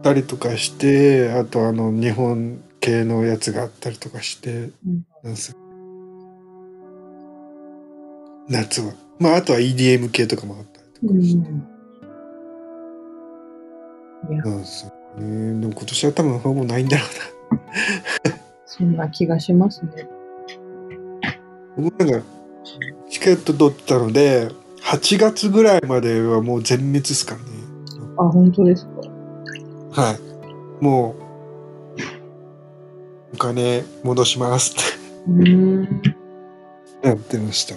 [0.02, 5.06] たりとかして、あとあの、日本系のやつがあったりとかして、うん。
[5.22, 5.56] なんですよ
[8.48, 8.92] 夏は。
[9.18, 11.20] まあ、あとは EDM 系とかもあったりとうん。
[11.20, 11.48] かして。
[14.32, 15.60] いや、なんですよね。
[15.60, 17.41] でも今年は多分ほぼないんだろうな。
[18.66, 20.08] そんな気がしますね。
[21.76, 22.26] 僕なんか、
[23.08, 24.48] チケット取ったので、
[24.82, 27.46] 8月ぐらいまではもう全滅ですからね。
[28.18, 28.92] あ、本当ですか。
[29.92, 30.12] は
[30.80, 30.84] い。
[30.84, 31.22] もう、
[33.34, 34.74] お金戻します。
[34.74, 35.42] っ
[37.02, 37.76] てやってました。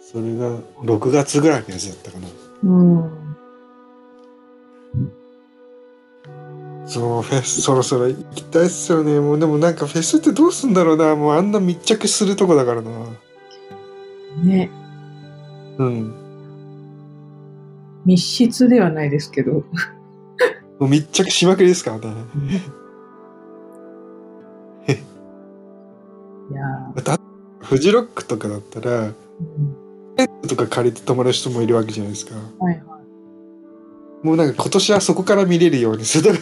[0.00, 2.28] それが6月ぐらいのやつだったかな。
[2.64, 3.21] うん。
[6.92, 9.18] そう、フェス、そろそろ行きたいっすよね。
[9.18, 11.16] もうでもなんかフェスってどうすんだろうな。
[11.16, 12.90] もうあんな密着するとこだからな。
[14.44, 14.70] ね。
[15.78, 16.14] うん。
[18.04, 19.52] 密室ではないですけど。
[19.52, 19.64] も
[20.80, 22.14] う密着しまくりですからね。
[26.50, 26.60] いや
[26.94, 27.18] また、
[27.60, 30.16] フジロックとかだったら、ー、うん。
[30.16, 32.34] テントとか借りて泊まる人もいるわけじゃないですか。
[32.34, 32.91] はいはい。
[34.22, 36.32] もうなんか今年はそこから見れるようにする。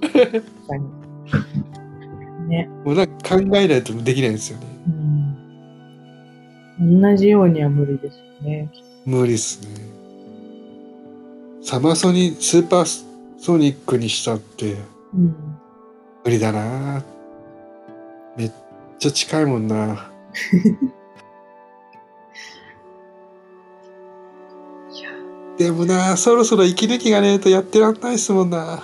[0.00, 2.48] 確かに。
[2.48, 2.68] ね。
[2.84, 4.66] もうなんか考えないとできないんですよね。
[6.80, 7.00] うん。
[7.00, 8.72] 同じようには無理ですよね。
[9.04, 9.68] 無理っすね。
[11.62, 13.04] サマソニ、スーパー
[13.38, 14.76] ソニックにしたって
[15.14, 15.34] うん。
[16.24, 17.04] 無理だな
[18.36, 18.52] めっ
[18.98, 20.10] ちゃ近いもんな。
[25.62, 28.82] でもなそろそろ息抜きがねえとやってらんないっすもんな。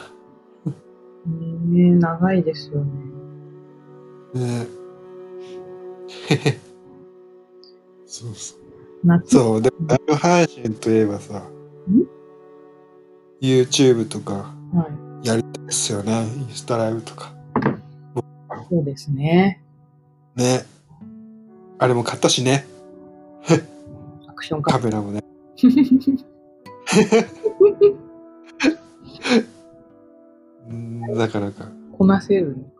[1.26, 2.92] ね長いですよね。
[4.34, 4.66] ね
[6.28, 6.58] へへ
[8.06, 8.58] そうそう。
[9.02, 11.42] 夏そう、でもライブ配信といえばさ、
[13.40, 14.88] YouTube とかは
[15.24, 15.26] い。
[15.26, 16.12] やりたいですよね。
[16.22, 17.32] インスタライブとか。
[18.70, 19.64] そうですね。
[20.36, 20.64] ね。
[21.80, 22.66] あれも買ったしね。
[24.28, 25.24] アクションカカメラもね。
[30.68, 31.68] うんなかなか。
[31.92, 32.70] こなせるのか。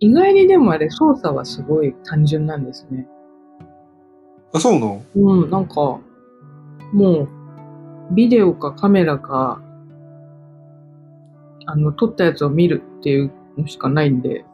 [0.00, 3.06] 意外にでもあれ操作はすごい単純なんですね。
[4.52, 5.02] あ、そうなの？
[5.14, 6.00] うん、なんか、
[6.92, 7.28] もう、
[8.14, 9.60] ビデオかカメラか、
[11.66, 14.44] あの、撮ったやつを見るっていうのしかないんで、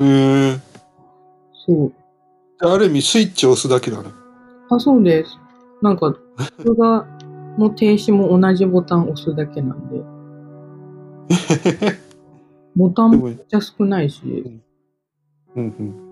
[0.00, 0.58] へえ。
[1.66, 1.92] そう。
[2.60, 4.10] ある意味スイッチを押すだけだね。
[4.70, 5.38] あ、そうです。
[5.80, 6.14] なんか、
[6.64, 7.06] 動 画
[7.58, 10.02] の停止も同じボタンを押すだけなんで、
[12.76, 14.60] ボタンめっちゃ少ないし、
[15.54, 16.02] うん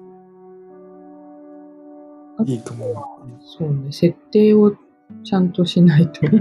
[2.38, 2.46] うん。
[2.46, 3.06] いいかも。
[3.40, 4.74] そうね、設定を
[5.24, 6.20] ちゃんとしないと。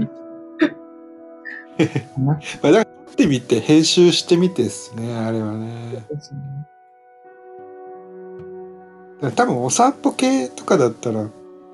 [2.20, 6.04] まあ、だから撮ってみて、編集してみてですね、あれはね。
[6.10, 6.40] ですね。
[9.34, 11.28] 多分お散歩系とかだったら、う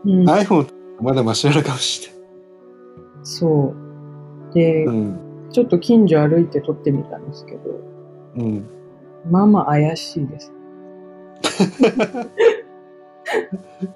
[0.05, 0.69] ん、iPhone
[1.01, 2.16] まだマシなのかもしれ
[3.27, 3.75] そ
[4.51, 4.55] う。
[4.55, 4.85] で。
[4.85, 5.21] うん。
[5.51, 7.61] ちょっと近所歩いて撮ってみたんですけど、
[8.37, 8.67] うん。
[9.31, 10.53] まあまあ怪しいです。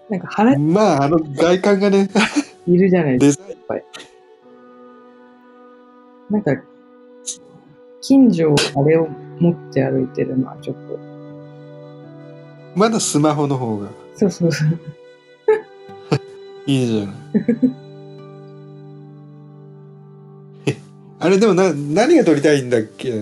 [0.09, 2.09] なんか腹まあ、あの外観がね、
[2.67, 3.45] いるじゃないですか。
[3.49, 3.85] デザイ
[6.31, 6.53] ン、なんか、
[8.01, 9.09] 近所をあれを
[9.39, 10.99] 持って歩いてるのはちょっと、
[12.75, 14.69] まだスマホの方がそうそうそう。
[16.67, 17.90] いいじゃない。
[21.21, 23.09] あれでもな、何が撮りたいんだっけ？
[23.11, 23.13] い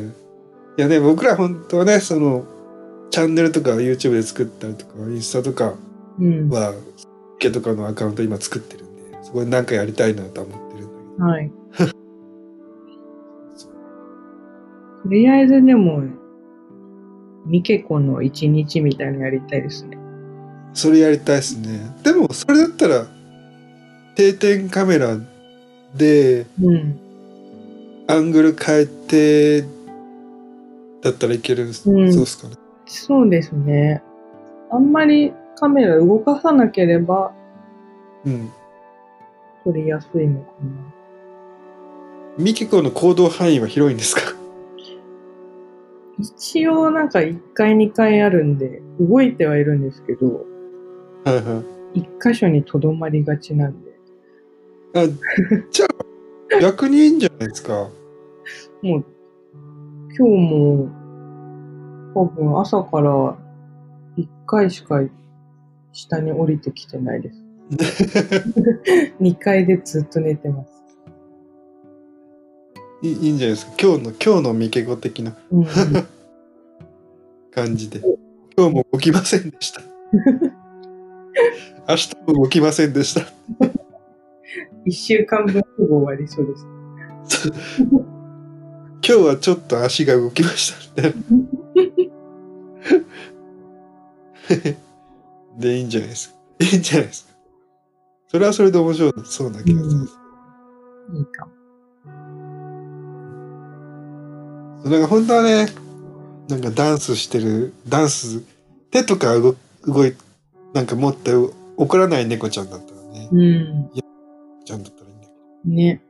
[0.77, 2.45] やね、僕ら本当はね、その、
[3.11, 5.75] チャンネルとか YouTube で作ったりとか、インスタとか
[6.21, 6.49] うん。
[6.49, 6.75] は、
[7.39, 11.51] ケとかのアカウント今作ってるんで、そこで何かやりたいなとは思ってるんだはい。
[15.03, 16.03] とりあえずでも、
[17.47, 19.91] ミケコの一日みたいなのやりたいですね。
[19.91, 20.03] けど、
[20.75, 21.97] それやりたいですね。
[22.05, 23.07] でも、それだったら、
[24.15, 25.17] 定点カメラ
[25.97, 26.99] で、うん。
[28.11, 29.63] アングル変えて、
[31.03, 31.91] だったらいけるんです。
[31.91, 32.55] うんそうですかね。
[32.87, 34.03] そうですね。
[34.71, 37.33] あんまりカメラ動かさなければ
[38.25, 38.51] うん。
[39.65, 40.69] 撮りやすいのかな。
[42.39, 44.23] ミキコの行動範囲は広いんですか？
[46.19, 50.47] 一応なんか1回2回あるんで、動いてはいるんですけど、
[51.25, 51.63] はいは
[51.95, 52.01] い。
[52.01, 53.91] 一箇所にとどまりがちなんで、
[54.95, 55.07] あ、
[55.71, 55.87] じゃ
[56.57, 57.91] あ、逆にいいんじゃないですか？
[58.83, 59.05] もう、
[60.17, 60.89] 今日も、
[62.15, 63.37] 多分朝から
[64.17, 65.01] 1回しか
[65.93, 67.45] 下に降りてきてないです。
[69.21, 70.79] 2階でずっと寝てます。
[73.03, 73.73] いいいいんじゃないですか。
[73.81, 75.67] 今日の、今日のミケコ的なうん、
[77.53, 78.01] 感じで。
[78.57, 79.83] 今日も起きませんでした。
[81.89, 83.21] 明日も起きませんでした。
[84.85, 86.67] 1週間分すぐ終わりそうです。
[89.09, 91.03] 今日はちょっと足が動きました。
[91.03, 91.19] みたいな
[95.59, 96.35] で、いいんじゃないですか。
[96.61, 97.33] いいんじゃないですか。
[98.29, 100.03] それはそれで面白そうな気がする。
[101.15, 101.53] いいかも。
[104.91, 105.69] なんか本当はね、
[106.51, 108.43] なんかダンスしてる、ダンス、
[108.91, 109.57] 手とか動
[109.87, 110.15] 動い、
[110.75, 111.33] なんか持って
[111.79, 113.91] 怒らない猫ちゃんだったらね、うん。
[114.67, 116.03] ちゃんだったらいいんだけね。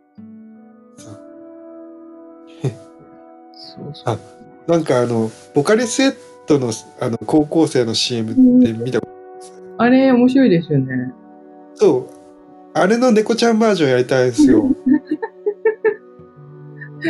[3.58, 4.14] そうそう。
[4.14, 4.18] あ
[4.70, 6.14] なんかあの、ボカリスエッ
[6.46, 8.34] トのあの高校生の CM っ
[8.64, 9.12] て見たこと
[9.78, 11.12] あれ、面白いですよね。
[11.74, 12.18] そう。
[12.74, 14.68] あれの猫ちゃんバージョンやりたいですよ。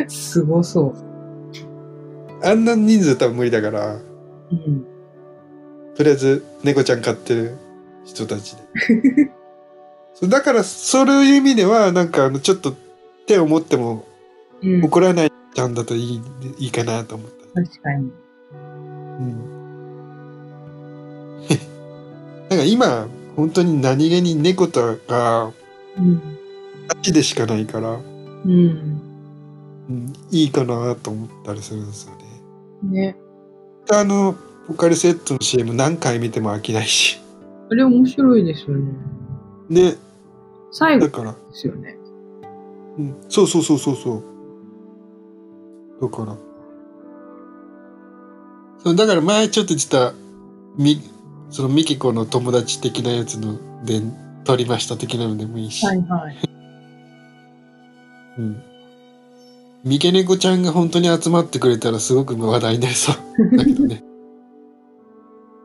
[0.06, 0.94] すごそ
[2.42, 4.00] あんな人数多分無理だから、う。
[4.50, 4.86] うん。
[5.94, 7.56] とりあえず猫ちゃん飼ってる
[8.04, 9.32] 人たちで。
[10.28, 12.74] だから、そういう意味では、なんかあの、ちょっと
[13.26, 14.04] 手を持っても
[14.62, 16.22] うん、怒らないちゃんだといい
[16.58, 17.62] いいかなと思った。
[17.62, 18.12] 確かに。
[18.52, 19.38] うん。
[22.48, 25.50] なんか今、本当に何気に猫とか、
[25.98, 26.22] うん。
[26.86, 29.00] 街でしかないから、うん。
[29.90, 32.14] うん、いいかなと思ったりするんですよ
[32.84, 33.00] ね。
[33.00, 33.16] ね。
[33.90, 34.36] あの、
[34.68, 37.18] ボカリセットの CM 何回見ても飽きないし。
[37.68, 38.92] あれ面白いですよね。
[39.68, 39.96] ね、
[40.70, 41.98] 最後でだから、すよね。
[42.96, 44.37] うん、そうそうそうそうそう。
[46.00, 46.36] だから。
[48.82, 50.12] そうだから前ちょっと言ってた、
[50.76, 51.00] み、
[51.50, 54.00] そのミキコの友達的なやつので、
[54.44, 55.84] 撮りました的なのでもいいし。
[55.84, 56.36] はいはい。
[58.38, 58.62] うん。
[59.84, 63.16] 三毛猫ちゃんが本当に集まってくれたらすごく話題になりそう。
[63.56, 64.02] だけどね。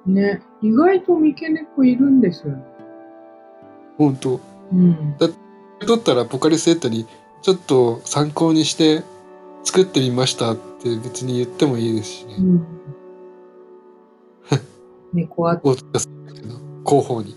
[0.06, 2.64] ね、意外と三毛猫いるんですよね。
[3.98, 4.40] 本当。
[4.72, 5.16] うん。
[5.86, 7.08] 撮ったらポカリスエットに
[7.42, 9.04] ちょっと参考にして
[9.64, 12.36] 作ってみましたって別に言ってもいいですしね。
[12.40, 12.66] うん。
[15.14, 16.56] 猫あこう出すんだけど
[16.86, 17.36] 広報に。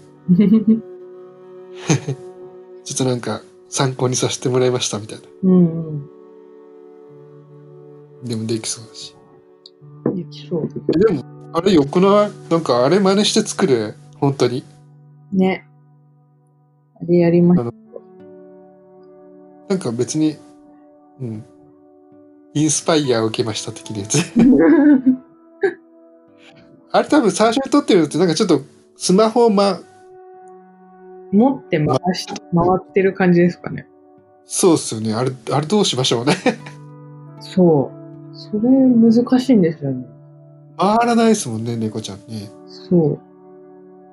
[2.85, 5.25] ちょっとなんか参考にさせてもらいましたみたいな。
[5.43, 6.09] うんうん。
[8.25, 9.15] でもできそうだし。
[10.15, 10.69] できそう。
[10.95, 11.23] えでも、
[11.53, 12.31] あれよくない？
[12.51, 13.95] なんかあれ真似して作る？
[14.17, 14.65] 本当に。
[15.33, 15.69] ね。
[16.95, 17.63] あれやりまし
[19.69, 20.37] なんか別に、
[21.21, 21.45] うん。
[22.57, 24.33] インスパイアを受けました的なやつ。
[24.33, 24.41] た。
[26.99, 28.63] あれ多分最初に撮ってるのってなんかちょっと
[28.97, 29.79] スマホをま、
[31.33, 32.37] 持って回し、回
[32.77, 33.87] ってる感じですかね。
[34.47, 35.13] そうっすよね。
[35.13, 36.33] あれ、あれどうしましょうね。
[37.41, 38.35] そう。
[38.35, 40.07] それ難しいんですよね。
[40.79, 42.49] 回らないですもんね、猫ちゃんね。
[42.67, 43.19] そう。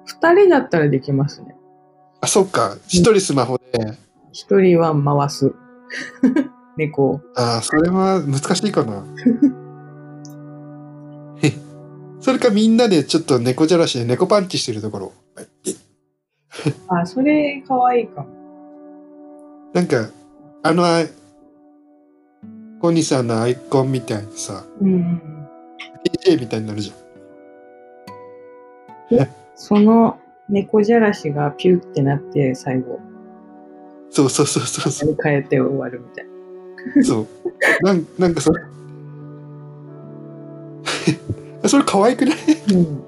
[0.05, 1.55] 二人だったらできますね。
[2.19, 2.75] あ、そっか。
[2.87, 3.63] 一人スマホで。
[4.33, 5.53] 一人は回す。
[6.77, 7.21] 猫を。
[7.35, 9.03] あーそれは難しいかな。
[12.19, 15.11] それかみんなでちょっと猫じゃらしで猫パンチしてるところ。
[15.35, 15.47] はい
[16.87, 18.27] あ、それかわいいかも。
[19.73, 20.09] なんか、
[20.61, 21.03] あの、あ
[22.79, 25.47] コニーさんのアイコンみたいにさ、うんうん。
[26.25, 29.27] DJ みたいになるじゃん。
[29.55, 30.19] その
[30.49, 32.99] 猫じゃらしがピュってなって最後、
[34.09, 36.32] そうそうそうそうそあれ変えて終わるみたいな。
[36.95, 37.03] う。
[37.03, 37.27] そう。
[37.83, 38.61] なんなんかそれ、
[41.67, 42.35] それ可愛くない？
[42.73, 43.03] うん。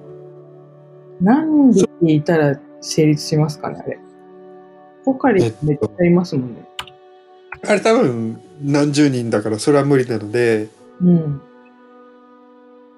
[1.21, 3.97] 何匹いたら成立しますかね、あれ。
[5.03, 6.67] ポカリめっちゃいますもんね。
[7.67, 10.67] あれ多分何十人だからそれは無理なので、
[11.01, 11.41] うん。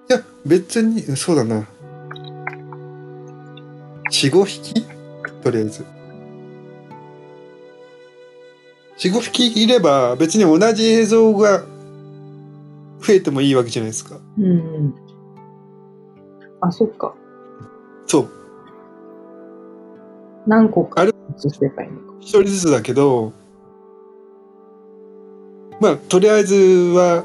[0.10, 1.68] いや、別に、そうだな。
[4.12, 4.86] 4、5匹？
[5.44, 5.84] とりあえず。
[8.98, 11.64] 4、5匹いれば別に同じ映像が
[13.00, 14.20] 増えてもいいわけじゃないですか。
[14.38, 14.50] うんう
[14.90, 14.96] ん。
[16.62, 17.14] あ、そっか。
[18.08, 18.30] そう。
[20.48, 21.14] 何個かあれ。
[22.20, 23.34] 一人ずつだけど、
[25.80, 27.24] まあ、とりあえずは、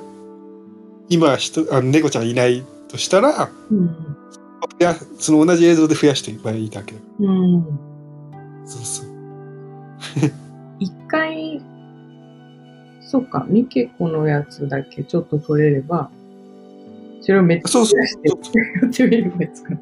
[1.09, 3.87] 今人あの猫ちゃんいないとしたら、うん。
[3.87, 6.95] 増やその同じ映像で増やしていけばいいだけ。
[7.21, 7.65] うん。
[8.67, 9.07] そうそう。
[10.83, 11.63] 一回、
[13.01, 16.11] そっか、ミケコのやつだけちょっと取れれば、
[17.21, 18.35] それをめっちゃそうそう増やしてや
[18.89, 19.81] ってみればいいですかね。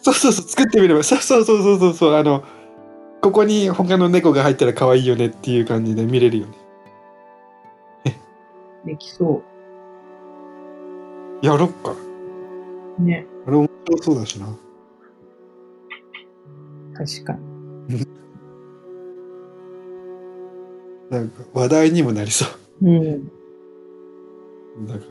[0.00, 2.42] そうそうそう、作ってみれば、そうそうそうそうそうそう、あの、
[3.20, 6.54] ここに他の猫が入ったら可愛いよねっていう感じで見れるよね。
[8.84, 9.42] できそ
[11.42, 11.94] やろっか。
[12.98, 13.02] う。
[13.02, 14.46] ね、あれ面白そうだしな。
[16.94, 17.34] 確か
[17.88, 18.06] に。
[21.12, 22.46] なんか話題にもなりそ
[22.80, 22.96] うん。
[22.96, 23.30] う。
[24.88, 25.10] だから。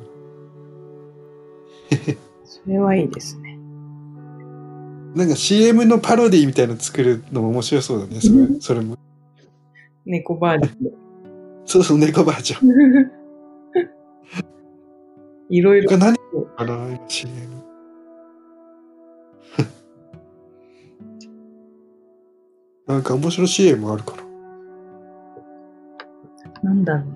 [2.43, 3.59] それはいいですね。
[5.13, 8.19] なんか CM のパロディみたいなの作るのも面白そうだね。
[8.19, 8.97] それそれも。
[10.03, 10.91] 猫バージョンで。
[11.65, 13.11] そうそう、猫バージョン。
[15.49, 15.89] いろいろ。
[15.91, 16.17] 他何
[16.57, 17.31] かな、今 CM。
[22.87, 24.30] なんか面白い CM あるから。
[26.63, 27.11] なんだろうな。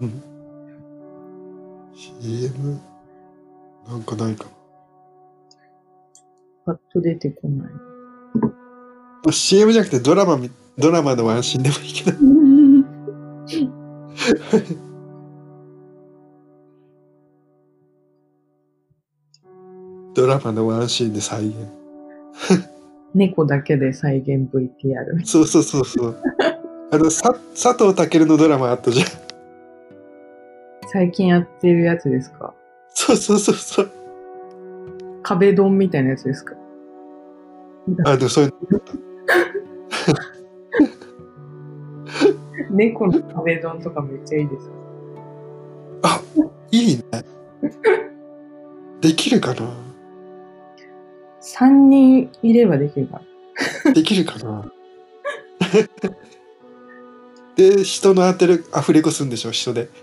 [0.00, 0.22] うん。
[1.94, 2.80] CM?
[3.88, 4.50] なんかないかな。
[6.66, 7.72] パッと出てこない。
[9.26, 12.18] あ CM じゃなくてドラマみ、ドラマのワンシーンでもいいけど。
[20.14, 21.77] ドラマのワンシーンで再現。
[23.14, 25.24] 猫だけで再現 VTR。
[25.24, 26.16] そうそうそうそう。
[26.90, 29.06] あの、さ佐藤健のドラマあったじゃん。
[30.90, 32.54] 最近やってるやつですか？
[32.94, 33.90] そうそうそうそう。
[35.22, 36.54] 壁ドンみたいなやつですか？
[38.04, 38.52] あ、でもそういう、
[42.70, 44.70] 猫の壁ドンとかめっちゃいいです。
[46.02, 46.22] あ、
[46.70, 47.02] いいね。
[49.00, 49.87] できるかな？
[51.56, 53.22] 3人いればできるか
[53.84, 53.92] な。
[53.92, 54.70] できるかな？
[57.56, 59.88] で、人の当てるアフレコするんでしょ、人で。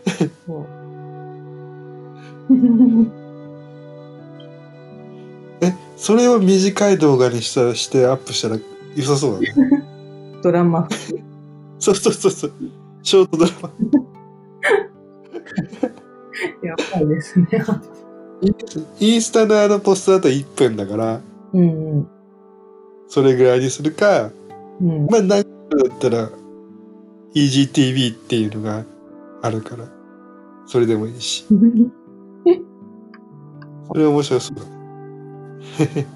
[5.62, 8.58] えそれを短い動画にしたしてアップしたら
[8.96, 9.54] 良さそうだね
[10.44, 10.88] ドラマ。
[11.80, 12.52] そうそうそうそう
[13.02, 13.72] ショートドラマ
[16.62, 17.48] やばいですね。
[19.00, 21.22] インスタのあのポストだと1分だから
[21.56, 22.08] うんうん。
[23.08, 24.30] それぐらいにするか
[24.82, 25.08] うん。
[25.08, 25.50] まあ長く
[25.90, 26.30] だったら
[27.34, 28.84] EGTV っていうのが
[29.42, 29.88] あるから
[30.68, 31.46] それでもいいし。
[33.88, 34.66] それ面白そうだ。
[34.66, 36.08] ね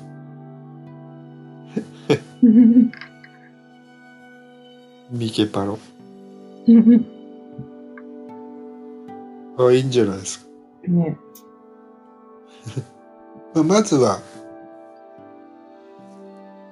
[5.11, 5.77] ミケパロ。
[9.57, 10.45] あいいんじゃないですか、
[10.87, 11.17] ね。
[13.53, 14.19] まあ、まずは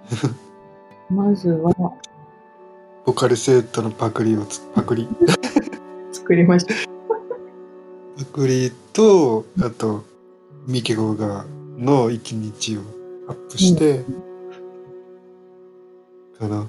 [1.09, 1.73] まずは
[3.05, 5.07] ボカルセットのパクリをつパクリ
[6.11, 6.73] 作りました。
[8.17, 10.03] パクリとあと
[10.65, 11.45] ミケゴが
[11.77, 12.81] の一日を
[13.27, 14.03] アップして、
[16.37, 16.67] かな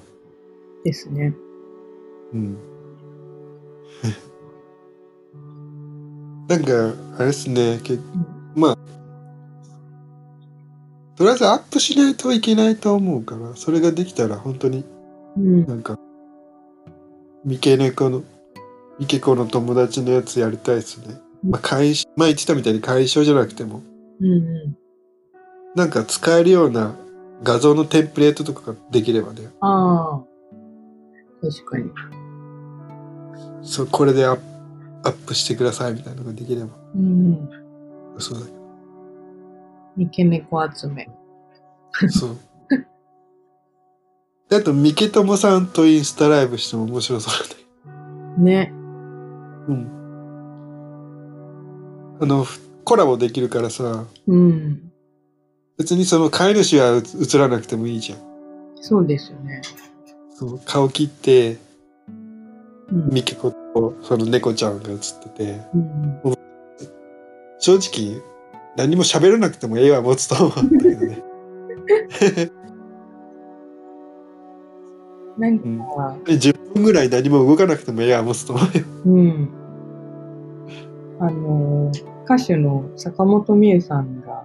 [0.84, 1.34] ですね。
[2.32, 2.56] うん
[6.48, 7.98] なんかあれですねけ
[8.54, 8.78] まあ
[11.18, 14.84] とりあえずアップしないといけないと思うからそれができたら本当に
[15.36, 15.66] うん。
[15.66, 15.98] なんか
[17.44, 18.22] ミケネコの
[19.00, 21.20] ミケコの友達のやつやりたいですね。
[21.42, 23.82] まあ、解消前言ってたみたいに解消じゃなくても
[24.20, 24.76] うんう
[25.74, 26.94] なんか使えるような
[27.42, 29.46] 画像のテンプレートとかができればねん。
[29.60, 30.24] ああ。
[31.42, 31.90] 確かに。
[33.62, 37.50] そうこれでアップしてくださいみたいなのができればうん
[38.14, 38.20] うん。
[38.20, 38.57] そうだけ
[39.98, 41.08] 三毛猫集め。
[42.00, 42.36] どそう
[44.48, 47.48] で あとミケトモさんとインスタライブしても面白そう
[48.38, 48.72] だねね。
[49.68, 49.98] うん
[52.20, 52.46] あの
[52.84, 54.90] コラボできるからさうん。
[55.76, 58.18] 別にその飼い主は映らなくてもいいじゃん
[58.80, 59.60] そうですよね。
[60.34, 61.58] そう顔切って
[62.92, 63.08] うん。
[63.12, 66.34] ミケコとその猫ちゃんが映っててうん
[67.58, 68.22] 正直
[68.78, 71.22] 何も喋らなくても絵は持つと思うんだけどね。
[75.36, 78.84] なんうんか、 で10分ぐらい何も動かなくても絵は持つと思うよ。
[79.06, 79.48] うん。
[81.18, 84.44] あのー、歌手の坂本美優さんが、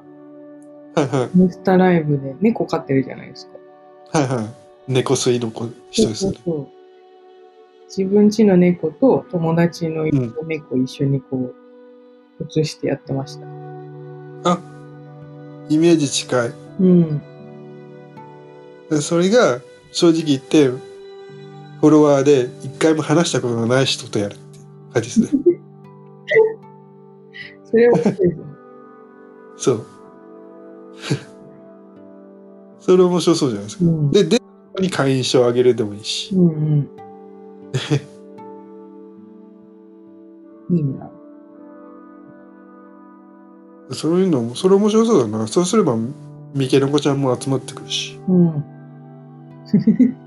[0.95, 1.39] はいはい。
[1.39, 3.47] インスタライブで猫飼ってるじゃないです
[4.11, 4.19] か。
[4.19, 4.45] はいはい。
[4.88, 6.34] 猫吸いの子人ですね。
[6.43, 6.68] そうそう
[7.95, 10.05] 自分家の猫と友達の
[10.47, 11.53] 猫一緒にこ
[12.39, 13.62] う、写してやってました。
[15.73, 17.21] イメージ近いうん。
[18.89, 19.59] でそれが
[19.91, 24.59] 正直言ってフォロワーで一回も話したことがない人とやるって
[24.93, 25.43] 感じですね
[27.65, 27.97] それは、
[29.57, 29.85] そう
[32.79, 34.11] それ面白そうじゃないですかうん。
[34.11, 34.45] ででこ
[34.75, 36.89] こに会員証あげるでもいいしうんうん。
[40.77, 41.09] いいな。
[43.91, 45.95] そういうのもそれ面白そうだなそうすれば
[46.53, 48.64] ミケの子ちゃんも集まってくるしうん。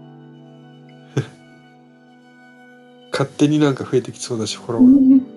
[3.13, 5.37] 勝手になんか増えてきそうだしフォロワー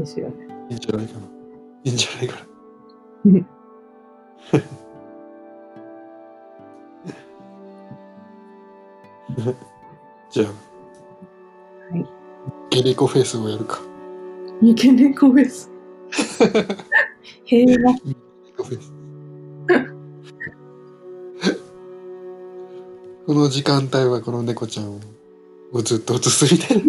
[0.00, 0.34] ですよね。
[0.70, 1.26] いいんじゃないかな。
[1.84, 2.42] いいんじゃないかな。
[3.24, 3.46] う ん
[10.30, 10.46] じゃあ、
[11.94, 12.06] はい。
[12.70, 13.80] ゲネコフェスをやるか。
[14.60, 15.48] 三毛猫です。
[15.48, 15.48] 平和。
[15.48, 15.69] ゲネコフェス。
[23.26, 24.98] この時間帯はこの猫ちゃん
[25.72, 26.84] をずっと映すみたいな。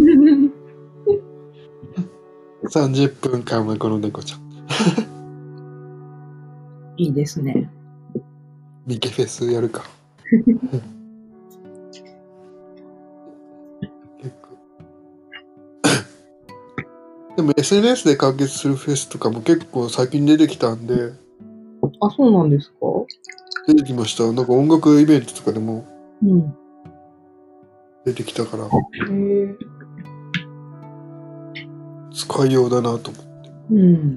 [2.72, 4.41] 30分間はこの猫ちゃん。
[6.98, 7.69] いいですね。
[8.86, 9.84] ミケフェスやるか。
[17.35, 21.13] でも SNS で完結するフェスとかも結構最近出てきたんで、
[22.01, 22.75] あ、そうなんですか？
[23.67, 24.31] 出てきました。
[24.31, 25.85] なんか音楽イベントとかでも
[26.21, 26.53] うん。
[28.05, 29.55] 出てきたから、へえ。
[32.13, 33.51] 使いようだなと思って。
[33.71, 34.15] うん。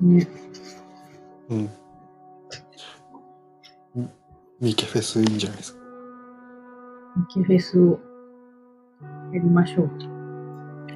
[0.00, 0.28] ね。
[1.50, 1.70] うん。
[4.60, 5.80] ミケフェスいいんじゃないですか。
[7.16, 7.98] ミキフェスを
[9.32, 9.90] やりましょう。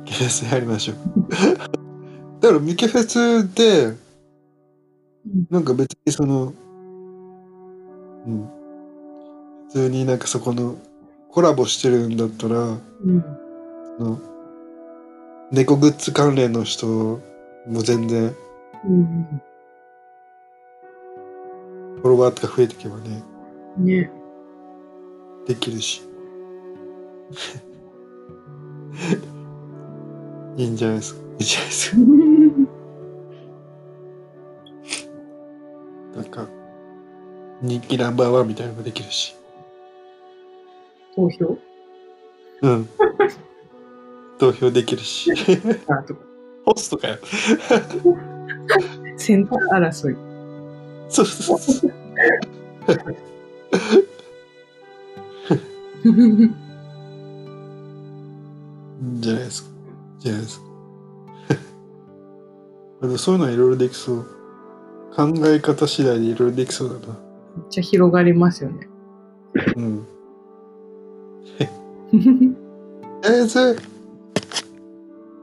[0.09, 0.97] ミケフェスやりましょう。
[2.41, 3.93] だからミケフェスでう
[5.29, 6.55] ん、なんか別にその、
[8.27, 8.49] うん。
[9.69, 10.77] 普通になんかそこの
[11.31, 13.23] コラボしてるんだったら、うん。
[15.53, 18.35] 猫グッズ関連の人も全然
[18.87, 19.43] うん。
[21.97, 23.23] フォロワーとか増えていけばね、
[23.77, 24.11] ね。
[25.47, 26.03] できるし。
[30.59, 31.21] いいんじゃないですか？
[31.21, 31.97] いいんじゃないですか？
[36.17, 36.49] なんか、
[37.63, 39.37] 人気ナンバーワンみたいなのもできるし。
[41.15, 41.57] 投票？
[42.63, 42.89] うん。
[44.39, 45.31] 投票できるし。
[45.89, 46.21] あとか。
[46.65, 47.19] ホストかよ。
[49.17, 49.59] センター
[49.89, 50.17] 争い。
[51.09, 51.93] そうそうそう。
[59.21, 59.78] じゃないですか？
[60.19, 60.67] じゃないですか。
[63.19, 64.27] そういうのはいろいろできそう。
[65.15, 67.01] 考え方次第でいろいろできそうだな。
[67.57, 68.89] めっちゃ広がりますよね。
[69.77, 70.07] うん。
[72.11, 72.55] とり
[73.25, 73.77] あえず、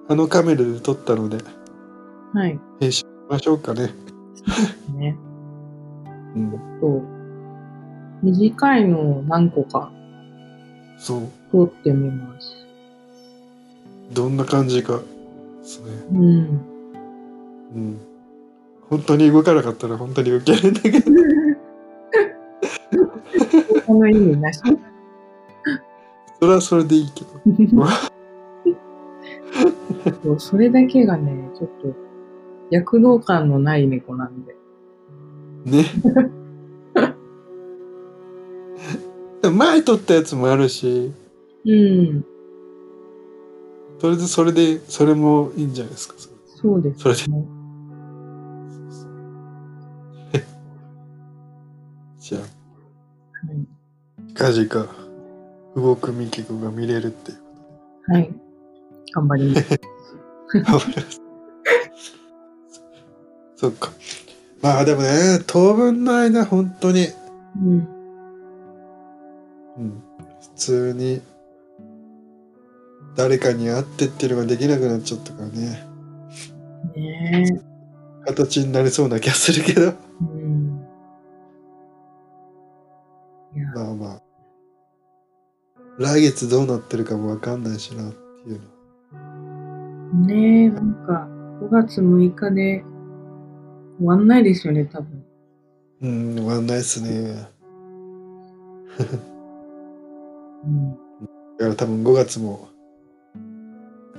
[0.08, 1.38] あのカメラで撮ったので、
[2.34, 2.60] はい。
[2.80, 3.94] 編集しましょうかね。
[4.98, 5.18] ね。
[6.36, 6.52] うん。
[6.80, 7.02] と、
[8.24, 9.92] 短いのを何個か
[10.98, 11.22] そう。
[11.52, 12.65] 撮ってみます。
[14.16, 15.02] どんな感じか。
[15.62, 15.92] そうね。
[16.10, 16.20] うん。
[17.76, 18.00] うん。
[18.90, 21.12] 本当に動かなかったら本当に動けるんだけど。
[23.86, 24.62] この意味なし。
[26.40, 27.26] それはそれでいいけ
[30.24, 30.40] ど。
[30.40, 31.94] それだけがね、ちょっと
[32.72, 34.56] 躍動感のない猫なんで。
[35.66, 35.84] ね。
[39.52, 41.12] 前撮ったやつもあるし、
[41.66, 42.26] うん。
[44.00, 46.16] とりあえずそれで、それもいいんじゃないですか？
[46.62, 47.46] そうですそれでね。
[52.20, 52.50] じゃはい
[54.36, 54.88] あ、近々、
[55.76, 58.14] 動くミキコが見れるっていう。
[58.14, 58.34] はい。
[59.14, 59.70] 頑張ります。
[60.54, 61.22] 頑張ります。
[63.56, 63.92] そっか。
[64.62, 67.08] まあでもね、当分の間、本当に、
[67.58, 67.88] うん。
[69.78, 70.04] うん、
[70.42, 71.22] 普通に、
[73.16, 75.88] 誰かに会ってっていうのができなくなっちゃったからね。
[76.96, 77.62] ね
[78.26, 79.82] 形になりそうな気がするけど。
[79.82, 79.94] え。
[80.22, 80.80] うん。
[83.74, 84.22] まあまあ。
[85.98, 90.28] 来月どうなってるかもわかんないしなっていうの。
[90.28, 91.28] ねえ、なんか、
[91.62, 92.84] 5月6日で
[93.98, 95.24] 終わんないですよね、多分。
[96.02, 97.48] うん、終わんないっすね。
[100.66, 100.92] うん。
[101.58, 102.68] だから多分5月も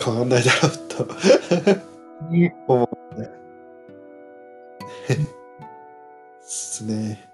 [0.07, 2.55] 変わんないだろうとね。
[2.69, 3.29] 思うね。
[5.09, 5.19] で
[6.43, 7.29] すね。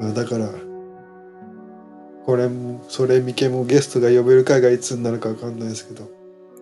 [0.00, 0.48] まあだから、
[2.24, 6.08] これも、それ見けもゲストが呼べる回がいつになるかわかんないですけど、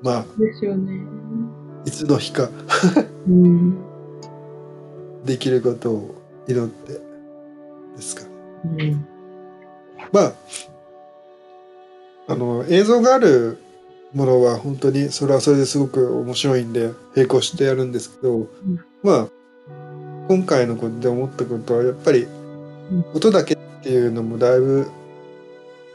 [0.03, 1.01] まあ、ですよね。
[1.87, 2.49] いつの日か
[3.29, 3.79] うん。
[5.25, 6.15] できることを
[6.49, 6.93] 祈って
[7.97, 8.85] ですかね。
[8.85, 9.07] うん。
[10.13, 10.33] まあ、
[12.27, 13.64] あの、映像がある
[14.15, 18.49] ものは本当にそれはそれですごく面白いんで並行してやるんですけど、
[19.03, 19.29] まあ、
[20.29, 24.89] 今回のことで思ったことはやっぱりん音だけっていうのもだいぶ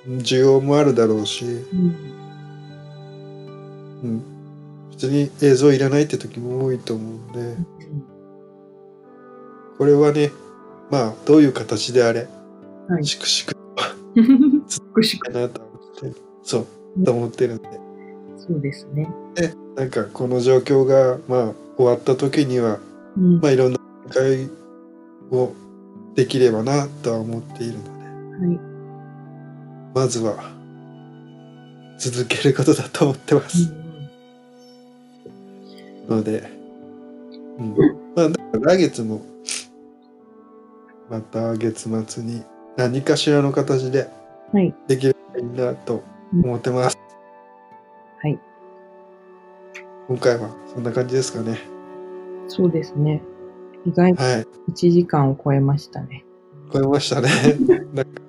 [0.06, 1.96] 需要もあるだろうし、うん。
[4.02, 4.24] うん、
[4.92, 7.58] 別に映像いらないって時も多いと思うんで、
[9.78, 10.32] これはね、
[10.90, 12.28] まあ、どういう形であれ、
[12.88, 13.06] はい。
[13.06, 13.56] しくしく
[14.96, 15.32] 美しく。
[15.32, 17.89] かなと思って、そう、と思ってるんで。
[18.48, 19.10] そうですね。
[19.36, 22.80] でなんかこの状況がまあ終わった時には
[23.18, 23.40] うん。
[23.40, 23.80] まあいろんな
[24.10, 24.50] 会
[25.32, 25.54] を
[26.16, 27.90] できればなとは思っているので
[28.48, 28.60] はい。
[29.96, 30.36] まずは
[31.98, 33.74] 続けることだと思ってます、
[36.08, 36.50] ので、
[37.58, 37.76] うん、
[38.16, 38.30] まあ
[38.60, 39.22] 来月も
[41.10, 42.44] また月末に
[42.78, 44.08] 何かしらの形で
[44.54, 44.74] はい。
[44.88, 46.04] できればいいなと
[46.34, 46.98] 思ってます、
[50.10, 51.60] 今回はそんな感じですかね
[52.48, 53.22] そうですね。
[53.86, 56.26] 意外とはい1時間を超えましたね。
[56.74, 57.30] 超えましたね
[57.94, 58.22] なんか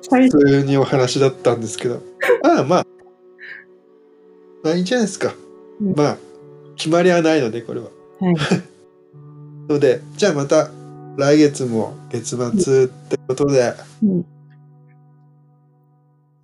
[0.00, 2.00] 最普通にお話だったんですけど。
[2.44, 2.86] まあまあ。
[4.62, 5.34] まあいいんじゃないですか。
[5.80, 6.16] うんまあ、
[6.76, 7.86] 決まりはないので、これは。
[8.20, 8.36] はい。
[9.68, 10.70] ので、じゃあまた
[11.16, 13.74] 来月も月末ってことで、
[14.04, 14.20] いうん。
[14.20, 14.24] い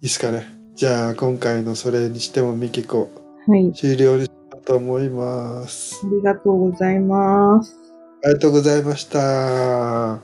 [0.03, 0.49] ですかね。
[0.75, 3.09] じゃあ今回のそれにしてもミキコ
[3.47, 3.73] はい。
[3.73, 6.01] 終了にしようと思います。
[6.07, 7.77] ありがとうございます。
[8.25, 10.21] ありがとうございました。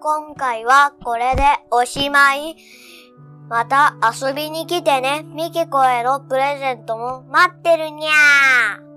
[0.00, 2.56] 今回はこれでおしまい。
[3.48, 5.24] また遊びに来てね。
[5.34, 8.91] ミキコへのプレゼントも待ってるにゃー。